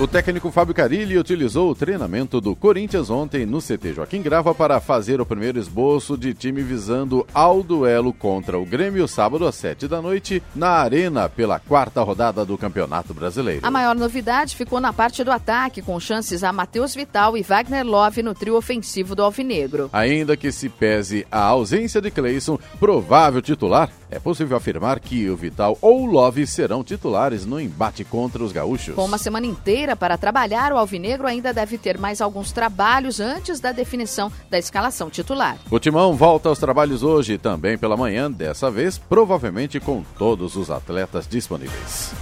[0.00, 4.78] O técnico Fábio Carilli utilizou o treinamento do Corinthians ontem no CT Joaquim Grava para
[4.78, 9.88] fazer o primeiro esboço de time visando ao duelo contra o Grêmio sábado às sete
[9.88, 13.66] da noite na Arena pela quarta rodada do Campeonato Brasileiro.
[13.66, 17.84] A maior novidade ficou na parte do ataque, com chances a Matheus Vital e Wagner
[17.84, 19.90] Love no trio ofensivo do Alvinegro.
[19.92, 25.36] Ainda que se pese a ausência de Cleison, provável titular, é possível afirmar que o
[25.36, 28.94] Vital ou o Love serão titulares no embate contra os gaúchos.
[28.94, 33.60] Com uma semana inteira para trabalhar, o Alvinegro ainda deve ter mais alguns trabalhos antes
[33.60, 35.58] da definição da escalação titular.
[35.70, 40.70] O Timão volta aos trabalhos hoje, também pela manhã, dessa vez provavelmente com todos os
[40.70, 42.12] atletas disponíveis.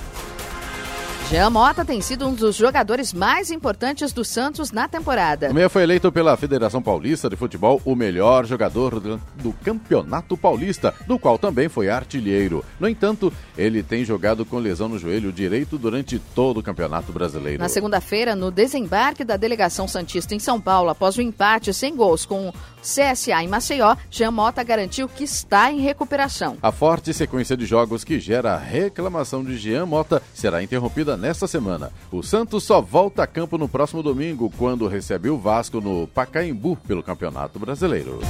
[1.29, 5.51] Jean Mota tem sido um dos jogadores mais importantes do Santos na temporada.
[5.51, 10.95] O meia foi eleito pela Federação Paulista de Futebol o melhor jogador do, Campeonato Paulista,
[11.05, 12.64] do qual também foi artilheiro.
[12.79, 17.61] No entanto, ele tem jogado com lesão no joelho direito durante todo o Campeonato Brasileiro.
[17.61, 22.24] Na segunda-feira, no desembarque da delegação Santista em São Paulo, após o empate sem gols
[22.24, 26.57] com o CSA em Maceió, Jean Mota garantiu que está em recuperação.
[26.62, 31.46] A forte sequência de jogos que gera a reclamação de Jean Mota será interrompida nesta
[31.46, 31.90] semana.
[32.10, 36.76] O Santos só volta a campo no próximo domingo, quando recebe o Vasco no Pacaembu
[36.76, 38.20] pelo Campeonato Brasileiro.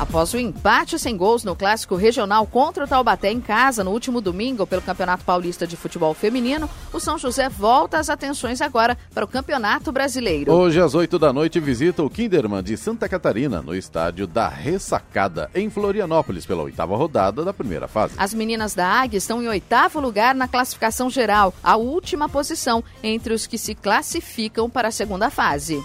[0.00, 4.22] Após o empate sem gols no clássico regional contra o Taubaté em casa no último
[4.22, 9.26] domingo pelo Campeonato Paulista de Futebol Feminino, o São José volta as atenções agora para
[9.26, 10.50] o Campeonato Brasileiro.
[10.50, 15.50] Hoje às 8 da noite visita o Kinderman de Santa Catarina no estádio da Ressacada
[15.54, 18.14] em Florianópolis pela oitava rodada da primeira fase.
[18.16, 23.34] As meninas da Águia estão em oitavo lugar na classificação geral, a última posição entre
[23.34, 25.78] os que se classificam para a segunda fase.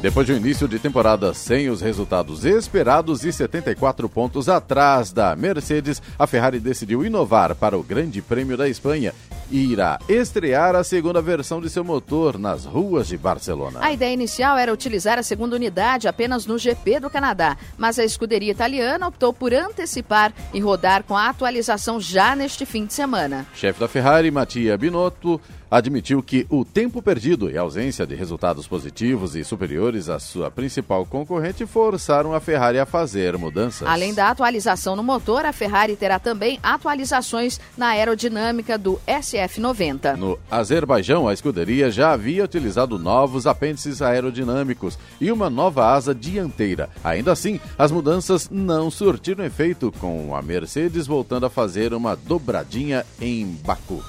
[0.00, 5.36] Depois de um início de temporada sem os resultados esperados e 74 pontos atrás da
[5.36, 9.12] Mercedes, a Ferrari decidiu inovar para o Grande Prêmio da Espanha
[9.50, 13.80] e irá estrear a segunda versão de seu motor nas ruas de Barcelona.
[13.82, 18.04] A ideia inicial era utilizar a segunda unidade apenas no GP do Canadá, mas a
[18.04, 23.46] escuderia italiana optou por antecipar e rodar com a atualização já neste fim de semana.
[23.54, 25.38] Chefe da Ferrari, Mattia Binotto,
[25.70, 30.50] admitiu que o tempo perdido e a ausência de resultados positivos e superiores à sua
[30.50, 33.86] principal concorrente forçaram a Ferrari a fazer mudanças.
[33.86, 40.16] Além da atualização no motor, a Ferrari terá também atualizações na aerodinâmica do SF90.
[40.16, 46.88] No Azerbaijão, a escuderia já havia utilizado novos apêndices aerodinâmicos e uma nova asa dianteira.
[47.04, 53.04] Ainda assim, as mudanças não surtiram efeito, com a Mercedes voltando a fazer uma dobradinha
[53.20, 54.02] em Baku.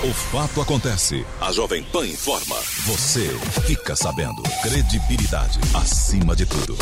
[0.00, 1.26] O fato acontece.
[1.40, 2.54] A Jovem Pan informa.
[2.86, 3.28] Você
[3.66, 4.40] fica sabendo.
[4.62, 6.78] Credibilidade acima de tudo.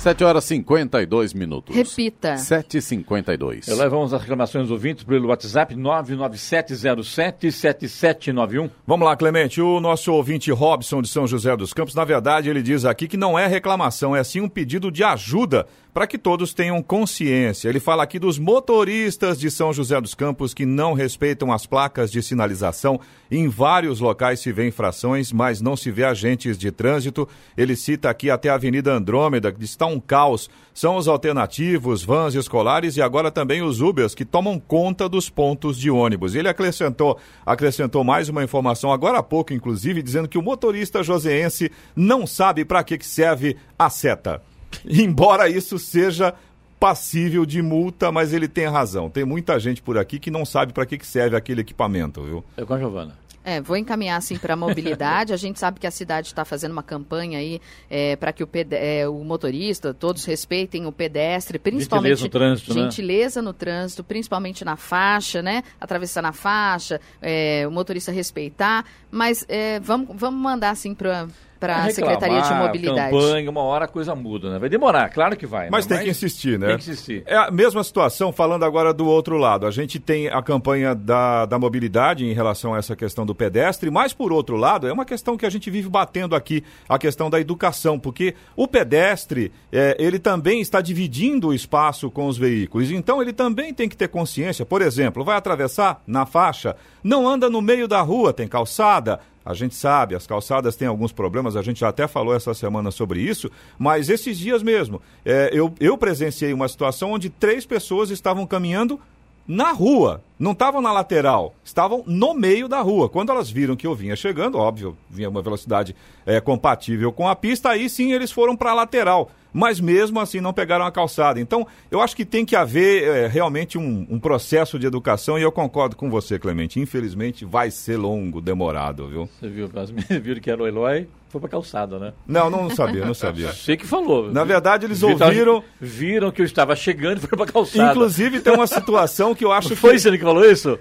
[0.00, 1.76] 7 horas 52 minutos.
[1.76, 2.36] Repita.
[2.36, 3.68] 7h52.
[3.76, 8.70] Levamos as reclamações dos ouvintes pelo WhatsApp 997077791.
[8.86, 9.60] Vamos lá, Clemente.
[9.60, 13.18] O nosso ouvinte Robson de São José dos Campos, na verdade, ele diz aqui que
[13.18, 17.68] não é reclamação, é sim um pedido de ajuda para que todos tenham consciência.
[17.68, 22.10] Ele fala aqui dos motoristas de São José dos Campos que não respeitam as placas
[22.10, 23.00] de sinalização.
[23.30, 27.28] Em vários locais se vê infrações, mas não se vê agentes de trânsito.
[27.56, 30.48] Ele cita aqui até a Avenida Andrômeda, que está um caos.
[30.72, 35.78] São os alternativos, vans escolares e agora também os Ubers que tomam conta dos pontos
[35.78, 36.34] de ônibus.
[36.34, 41.70] Ele acrescentou, acrescentou mais uma informação agora há pouco, inclusive, dizendo que o motorista joseense
[41.94, 44.40] não sabe para que serve a seta.
[44.88, 46.34] Embora isso seja
[46.78, 49.10] passível de multa, mas ele tem razão.
[49.10, 52.44] Tem muita gente por aqui que não sabe para que serve aquele equipamento, viu?
[52.56, 53.18] É com a Giovana.
[53.42, 55.32] É, vou encaminhar assim para a mobilidade.
[55.34, 58.48] A gente sabe que a cidade está fazendo uma campanha aí é, para que o,
[58.72, 62.82] é, o, motorista, todos respeitem o pedestre, principalmente gentileza no trânsito, né?
[62.82, 63.44] gentileza né?
[63.46, 65.62] no trânsito, principalmente na faixa, né?
[65.80, 68.84] Atravessar na faixa, é, o motorista respeitar.
[69.10, 71.26] Mas é, vamos, vamos mandar assim para
[71.60, 73.10] para a Secretaria de Mobilidade.
[73.12, 74.58] campanha, uma hora a coisa muda, né?
[74.58, 75.68] Vai demorar, claro que vai.
[75.68, 75.88] Mas né?
[75.88, 76.68] tem Mas que insistir, né?
[76.68, 77.22] Tem que insistir.
[77.26, 79.66] É a mesma situação, falando agora do outro lado.
[79.66, 83.90] A gente tem a campanha da, da mobilidade em relação a essa questão do pedestre,
[83.90, 87.28] mas por outro lado, é uma questão que a gente vive batendo aqui, a questão
[87.28, 92.90] da educação, porque o pedestre, é, ele também está dividindo o espaço com os veículos,
[92.90, 94.64] então ele também tem que ter consciência.
[94.64, 99.54] Por exemplo, vai atravessar na faixa, não anda no meio da rua, tem calçada, a
[99.54, 103.20] gente sabe, as calçadas têm alguns problemas, a gente já até falou essa semana sobre
[103.20, 108.46] isso, mas esses dias mesmo, é, eu, eu presenciei uma situação onde três pessoas estavam
[108.46, 109.00] caminhando
[109.48, 113.08] na rua, não estavam na lateral, estavam no meio da rua.
[113.08, 117.34] Quando elas viram que eu vinha chegando, óbvio, vinha uma velocidade é, compatível com a
[117.34, 121.40] pista, aí sim eles foram para a lateral mas mesmo assim não pegaram a calçada.
[121.40, 125.42] Então, eu acho que tem que haver é, realmente um, um, processo de educação e
[125.42, 126.80] eu concordo com você, Clemente.
[126.80, 129.28] Infelizmente, vai ser longo, demorado, viu?
[129.38, 129.68] Você viu,
[130.20, 132.12] viram que era o Eloy, foi pra calçada, né?
[132.26, 133.52] Não, não sabia, não sabia.
[133.54, 134.32] Sei que falou.
[134.32, 135.62] Na verdade, eles ouviram...
[135.80, 137.90] Viram que eu estava chegando e foram pra calçada.
[137.90, 140.00] Inclusive, tem uma situação que eu acho Foi que...
[140.00, 140.78] você que falou isso?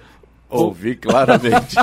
[0.49, 1.76] Ouvi claramente.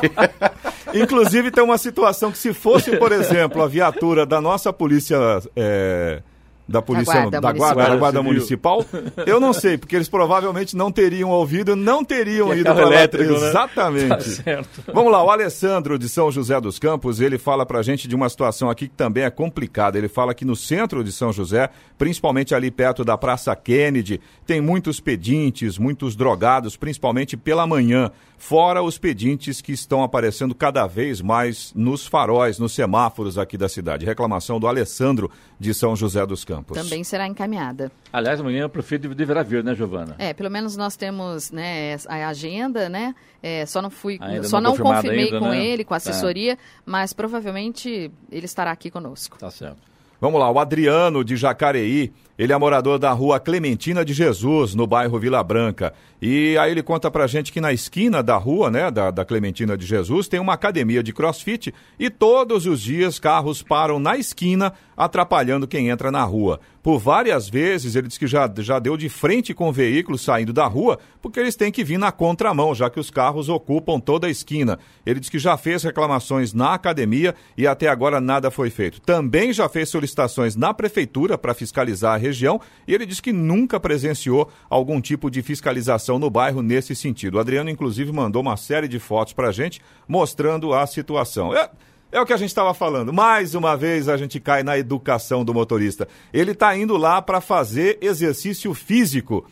[0.92, 5.16] Inclusive, tem uma situação que se fosse, por exemplo, a viatura da nossa polícia...
[5.54, 6.22] É
[6.68, 8.84] da polícia da guarda, da guarda, da guarda municipal.
[9.24, 13.32] Eu não sei, porque eles provavelmente não teriam ouvido, não teriam é ido para elétrico,
[13.32, 13.40] lá.
[13.40, 13.48] Né?
[13.48, 14.42] Exatamente.
[14.42, 18.14] Tá Vamos lá, o Alessandro de São José dos Campos, ele fala pra gente de
[18.14, 19.96] uma situação aqui que também é complicada.
[19.96, 24.60] Ele fala que no centro de São José, principalmente ali perto da Praça Kennedy, tem
[24.60, 28.10] muitos pedintes, muitos drogados, principalmente pela manhã.
[28.38, 33.68] Fora os pedintes que estão aparecendo cada vez mais nos faróis, nos semáforos aqui da
[33.68, 34.04] cidade.
[34.04, 36.55] Reclamação do Alessandro de São José dos Campos.
[36.62, 37.90] Também será encaminhada.
[38.12, 40.14] Aliás, amanhã o prefeito deverá vir, né, Giovana?
[40.18, 43.14] É, pelo menos nós temos né, a agenda, né?
[43.42, 45.64] É, só não fui, ainda só não, não confirmei ainda, com né?
[45.64, 46.10] ele, com a tá.
[46.10, 46.58] assessoria, é.
[46.84, 49.38] mas provavelmente ele estará aqui conosco.
[49.38, 49.78] Tá certo.
[50.20, 54.86] Vamos lá, o Adriano de Jacareí, ele é morador da rua Clementina de Jesus, no
[54.86, 55.92] bairro Vila Branca.
[56.20, 59.76] E aí ele conta pra gente que na esquina da rua, né, da, da Clementina
[59.76, 64.72] de Jesus, tem uma academia de crossfit e todos os dias carros param na esquina,
[64.96, 66.60] atrapalhando quem entra na rua.
[66.82, 70.66] Por várias vezes ele diz que já, já deu de frente com veículos saindo da
[70.66, 74.30] rua, porque eles têm que vir na contramão, já que os carros ocupam toda a
[74.30, 74.78] esquina.
[75.04, 79.00] Ele diz que já fez reclamações na academia e até agora nada foi feito.
[79.00, 83.80] Também já fez solicitações na prefeitura para fiscalizar a região e ele diz que nunca
[83.80, 87.36] presenciou algum tipo de fiscalização no bairro nesse sentido.
[87.36, 91.54] O Adriano, inclusive, mandou uma série de fotos para a gente mostrando a situação.
[91.54, 91.70] É,
[92.12, 93.12] é o que a gente estava falando.
[93.12, 96.08] Mais uma vez a gente cai na educação do motorista.
[96.32, 99.46] Ele está indo lá para fazer exercício físico.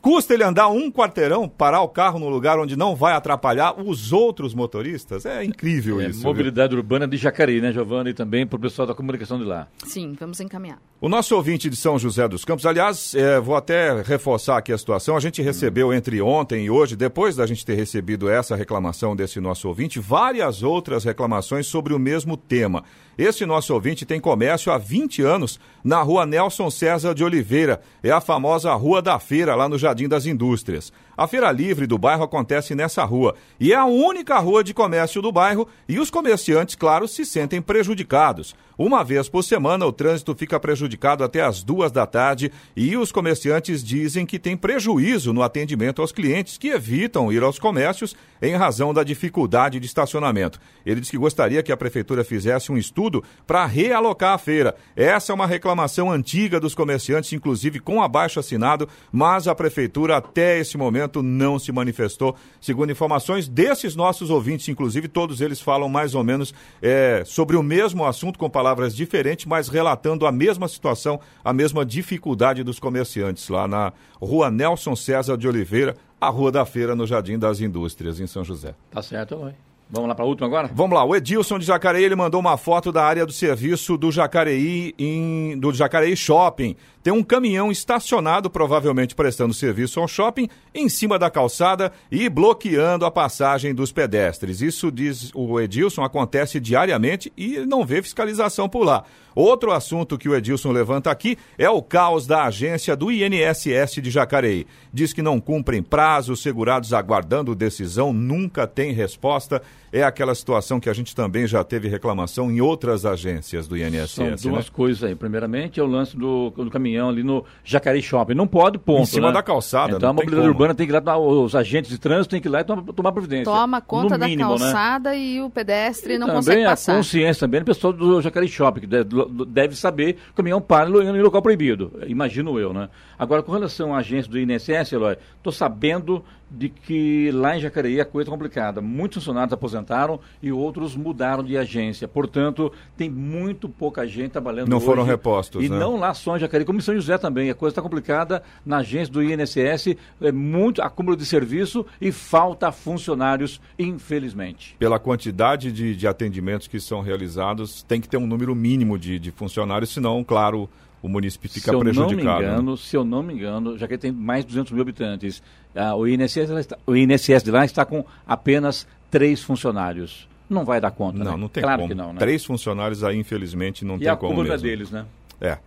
[0.00, 4.12] Custa ele andar um quarteirão, parar o carro no lugar onde não vai atrapalhar os
[4.12, 5.26] outros motoristas?
[5.26, 6.22] É incrível é, isso.
[6.22, 6.78] Mobilidade viu?
[6.78, 8.10] urbana de Jacareí, né, Giovana?
[8.10, 9.66] E também para o pessoal da comunicação de lá.
[9.84, 10.78] Sim, vamos encaminhar.
[11.00, 14.78] O nosso ouvinte de São José dos Campos, aliás, é, vou até reforçar aqui a
[14.78, 15.16] situação.
[15.16, 19.40] A gente recebeu entre ontem e hoje, depois da gente ter recebido essa reclamação desse
[19.40, 22.82] nosso ouvinte, várias outras reclamações sobre o mesmo tema.
[23.16, 27.80] Esse nosso ouvinte tem comércio há 20 anos na rua Nelson César de Oliveira.
[28.02, 30.92] É a famosa Rua da Feira, lá no Jardim das Indústrias.
[31.18, 35.20] A Feira Livre do bairro acontece nessa rua e é a única rua de comércio
[35.20, 38.54] do bairro e os comerciantes, claro, se sentem prejudicados.
[38.78, 43.10] Uma vez por semana, o trânsito fica prejudicado até as duas da tarde e os
[43.10, 48.54] comerciantes dizem que tem prejuízo no atendimento aos clientes que evitam ir aos comércios em
[48.54, 50.60] razão da dificuldade de estacionamento.
[50.86, 54.76] Ele diz que gostaria que a prefeitura fizesse um estudo para realocar a feira.
[54.94, 60.60] Essa é uma reclamação antiga dos comerciantes, inclusive com abaixo assinado, mas a prefeitura até
[60.60, 62.36] esse momento não se manifestou.
[62.60, 67.62] Segundo informações desses nossos ouvintes, inclusive todos eles falam mais ou menos é, sobre o
[67.62, 72.78] mesmo assunto com palavras palavras diferentes, mas relatando a mesma situação, a mesma dificuldade dos
[72.78, 77.60] comerciantes lá na rua Nelson César de Oliveira, a Rua da Feira, no Jardim das
[77.60, 78.74] Indústrias, em São José.
[78.90, 79.54] Tá certo, mãe.
[79.90, 80.70] Vamos lá para a última agora?
[80.72, 81.02] Vamos lá.
[81.02, 85.58] O Edilson de Jacareí, ele mandou uma foto da área do serviço do Jacareí, em,
[85.58, 86.76] do Jacareí Shopping.
[87.02, 93.06] Tem um caminhão estacionado, provavelmente prestando serviço ao shopping, em cima da calçada e bloqueando
[93.06, 94.60] a passagem dos pedestres.
[94.60, 99.04] Isso, diz o Edilson, acontece diariamente e ele não vê fiscalização por lá.
[99.38, 104.10] Outro assunto que o Edilson levanta aqui é o caos da agência do INSS de
[104.10, 104.66] Jacareí.
[104.92, 109.62] Diz que não cumprem prazos, segurados aguardando decisão, nunca tem resposta
[109.92, 114.10] é aquela situação que a gente também já teve reclamação em outras agências do INSS.
[114.10, 114.70] São duas né?
[114.72, 115.14] coisas aí.
[115.14, 118.34] Primeiramente é o lance do, do caminhão ali no Jacareí Shopping.
[118.34, 119.02] Não pode, ponto.
[119.02, 119.34] Em cima né?
[119.34, 120.54] da calçada, Então a não tem mobilidade como.
[120.54, 122.82] urbana tem que ir lá, os agentes de trânsito têm que ir lá e tomar,
[122.92, 123.44] tomar providência.
[123.44, 124.58] Toma conta No da mínimo, né?
[124.58, 126.96] calçada e o pedestre não também consegue a passar.
[126.96, 131.22] consciência também do pessoal do Jacareí Shopping, que deve, saber que o caminhão para em
[131.22, 131.92] local proibido.
[132.06, 132.88] Imagino eu, né?
[133.18, 138.00] Agora, com relação à agência do INSS, Eloy, estou sabendo de que lá em Jacareí
[138.00, 138.80] a coisa é complicada.
[138.80, 142.08] Muitos funcionários aposentaram e outros mudaram de agência.
[142.08, 145.10] Portanto, tem muito pouca gente trabalhando Não foram hoje.
[145.10, 145.78] repostos, E né?
[145.78, 147.50] não lá só em Jacareí, como em São José também.
[147.50, 152.72] A coisa está complicada na agência do INSS, é muito acúmulo de serviço e falta
[152.72, 154.74] funcionários, infelizmente.
[154.78, 159.18] Pela quantidade de, de atendimentos que são realizados, tem que ter um número mínimo de,
[159.18, 160.68] de funcionários, senão, claro,
[161.02, 162.16] o município fica se eu prejudicado.
[162.16, 162.52] não me né?
[162.52, 165.42] engano, se eu não me engano, já que tem mais de 200 mil habitantes,
[165.74, 170.28] ah, o, INSS, está- o INSS de lá está com apenas três funcionários.
[170.48, 171.36] Não vai dar conta, Não, né?
[171.36, 171.88] não tem claro como.
[171.90, 172.18] que não, né?
[172.18, 174.58] Três funcionários aí, infelizmente, não e tem a como é mesmo.
[174.66, 175.04] deles, né?
[175.40, 175.58] É.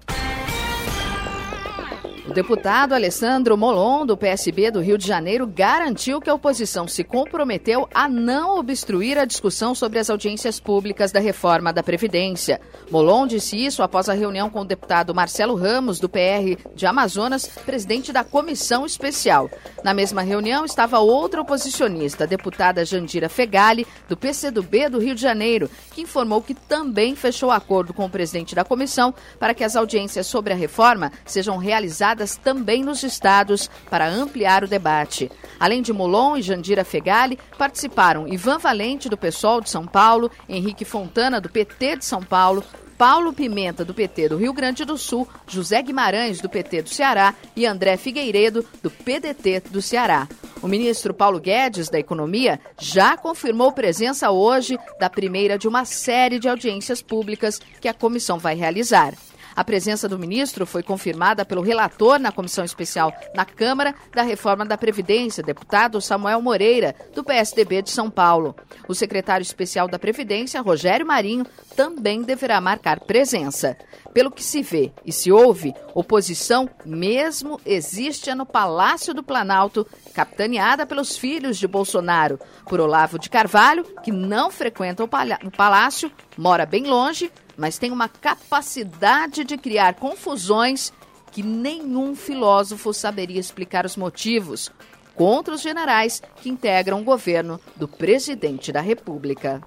[2.28, 7.04] O deputado Alessandro Molon, do PSB do Rio de Janeiro, garantiu que a oposição se
[7.04, 12.60] comprometeu a não obstruir a discussão sobre as audiências públicas da reforma da Previdência.
[12.90, 17.48] Molon disse isso após a reunião com o deputado Marcelo Ramos, do PR de Amazonas,
[17.64, 19.48] presidente da comissão especial.
[19.84, 25.22] Na mesma reunião estava outra oposicionista, a deputada Jandira Fegali, do PCdoB do Rio de
[25.22, 29.76] Janeiro, que informou que também fechou acordo com o presidente da comissão para que as
[29.76, 35.32] audiências sobre a reforma sejam realizadas também nos estados para ampliar o debate.
[35.60, 40.86] Além de Molon e Jandira Fegali, participaram Ivan Valente, do PSOL de São Paulo, Henrique
[40.86, 42.64] Fontana, do PT de São Paulo,
[42.98, 47.36] Paulo Pimenta, do PT do Rio Grande do Sul, José Guimarães, do PT do Ceará
[47.56, 50.28] e André Figueiredo, do PDT do Ceará.
[50.62, 56.40] O ministro Paulo Guedes, da Economia, já confirmou presença hoje da primeira de uma série
[56.40, 59.14] de audiências públicas que a comissão vai realizar.
[59.56, 64.66] A presença do ministro foi confirmada pelo relator na comissão especial na Câmara da Reforma
[64.66, 68.54] da Previdência, deputado Samuel Moreira, do PSDB de São Paulo.
[68.86, 73.78] O secretário especial da Previdência, Rogério Marinho, também deverá marcar presença.
[74.14, 80.86] Pelo que se vê e se ouve, oposição mesmo existe no Palácio do Planalto, capitaneada
[80.86, 86.86] pelos filhos de Bolsonaro, por Olavo de Carvalho, que não frequenta o palácio, mora bem
[86.86, 90.92] longe, mas tem uma capacidade de criar confusões
[91.32, 94.72] que nenhum filósofo saberia explicar os motivos
[95.16, 99.62] contra os generais que integram o governo do presidente da República.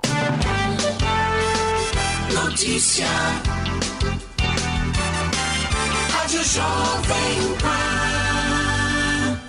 [2.33, 3.07] Notícia.
[6.11, 8.18] Rádio Jovem Pan.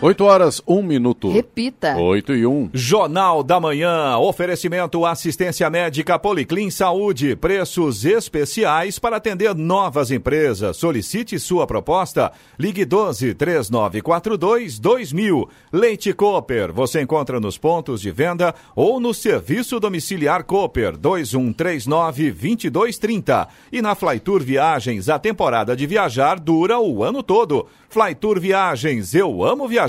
[0.01, 1.29] 8 horas, 1 minuto.
[1.29, 1.97] Repita.
[1.97, 2.69] 8 e 1.
[2.73, 10.77] Jornal da Manhã, oferecimento assistência médica Policlin Saúde, preços especiais para atender novas empresas.
[10.77, 12.31] Solicite sua proposta.
[12.57, 15.49] Ligue 12 3942 2000.
[15.69, 23.49] Leite Cooper, você encontra nos pontos de venda ou no serviço domiciliar Cooper 2139 2230.
[23.69, 27.67] E na Flytour Viagens, a temporada de viajar dura o ano todo.
[27.89, 29.88] Flytour Viagens, eu amo viajar.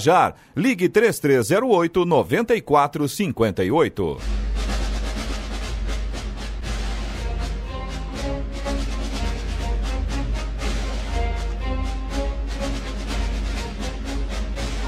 [0.55, 4.50] Ligue 3308 9458.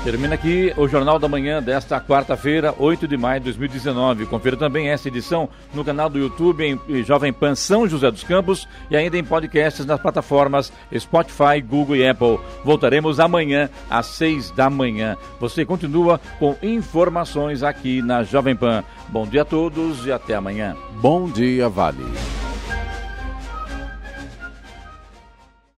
[0.04, 4.26] Termina aqui o Jornal da Manhã desta quarta-feira, 8 de maio de 2019.
[4.26, 8.24] Confira também essa edição no canal do YouTube em em Jovem Pan São José dos
[8.24, 12.40] Campos e ainda em podcasts nas plataformas Spotify, Google e Apple.
[12.64, 15.16] Voltaremos amanhã às 6 da manhã.
[15.38, 18.82] Você continua com informações aqui na Jovem Pan.
[19.08, 20.76] Bom dia a todos e até amanhã.
[21.00, 22.04] Bom dia, Vale.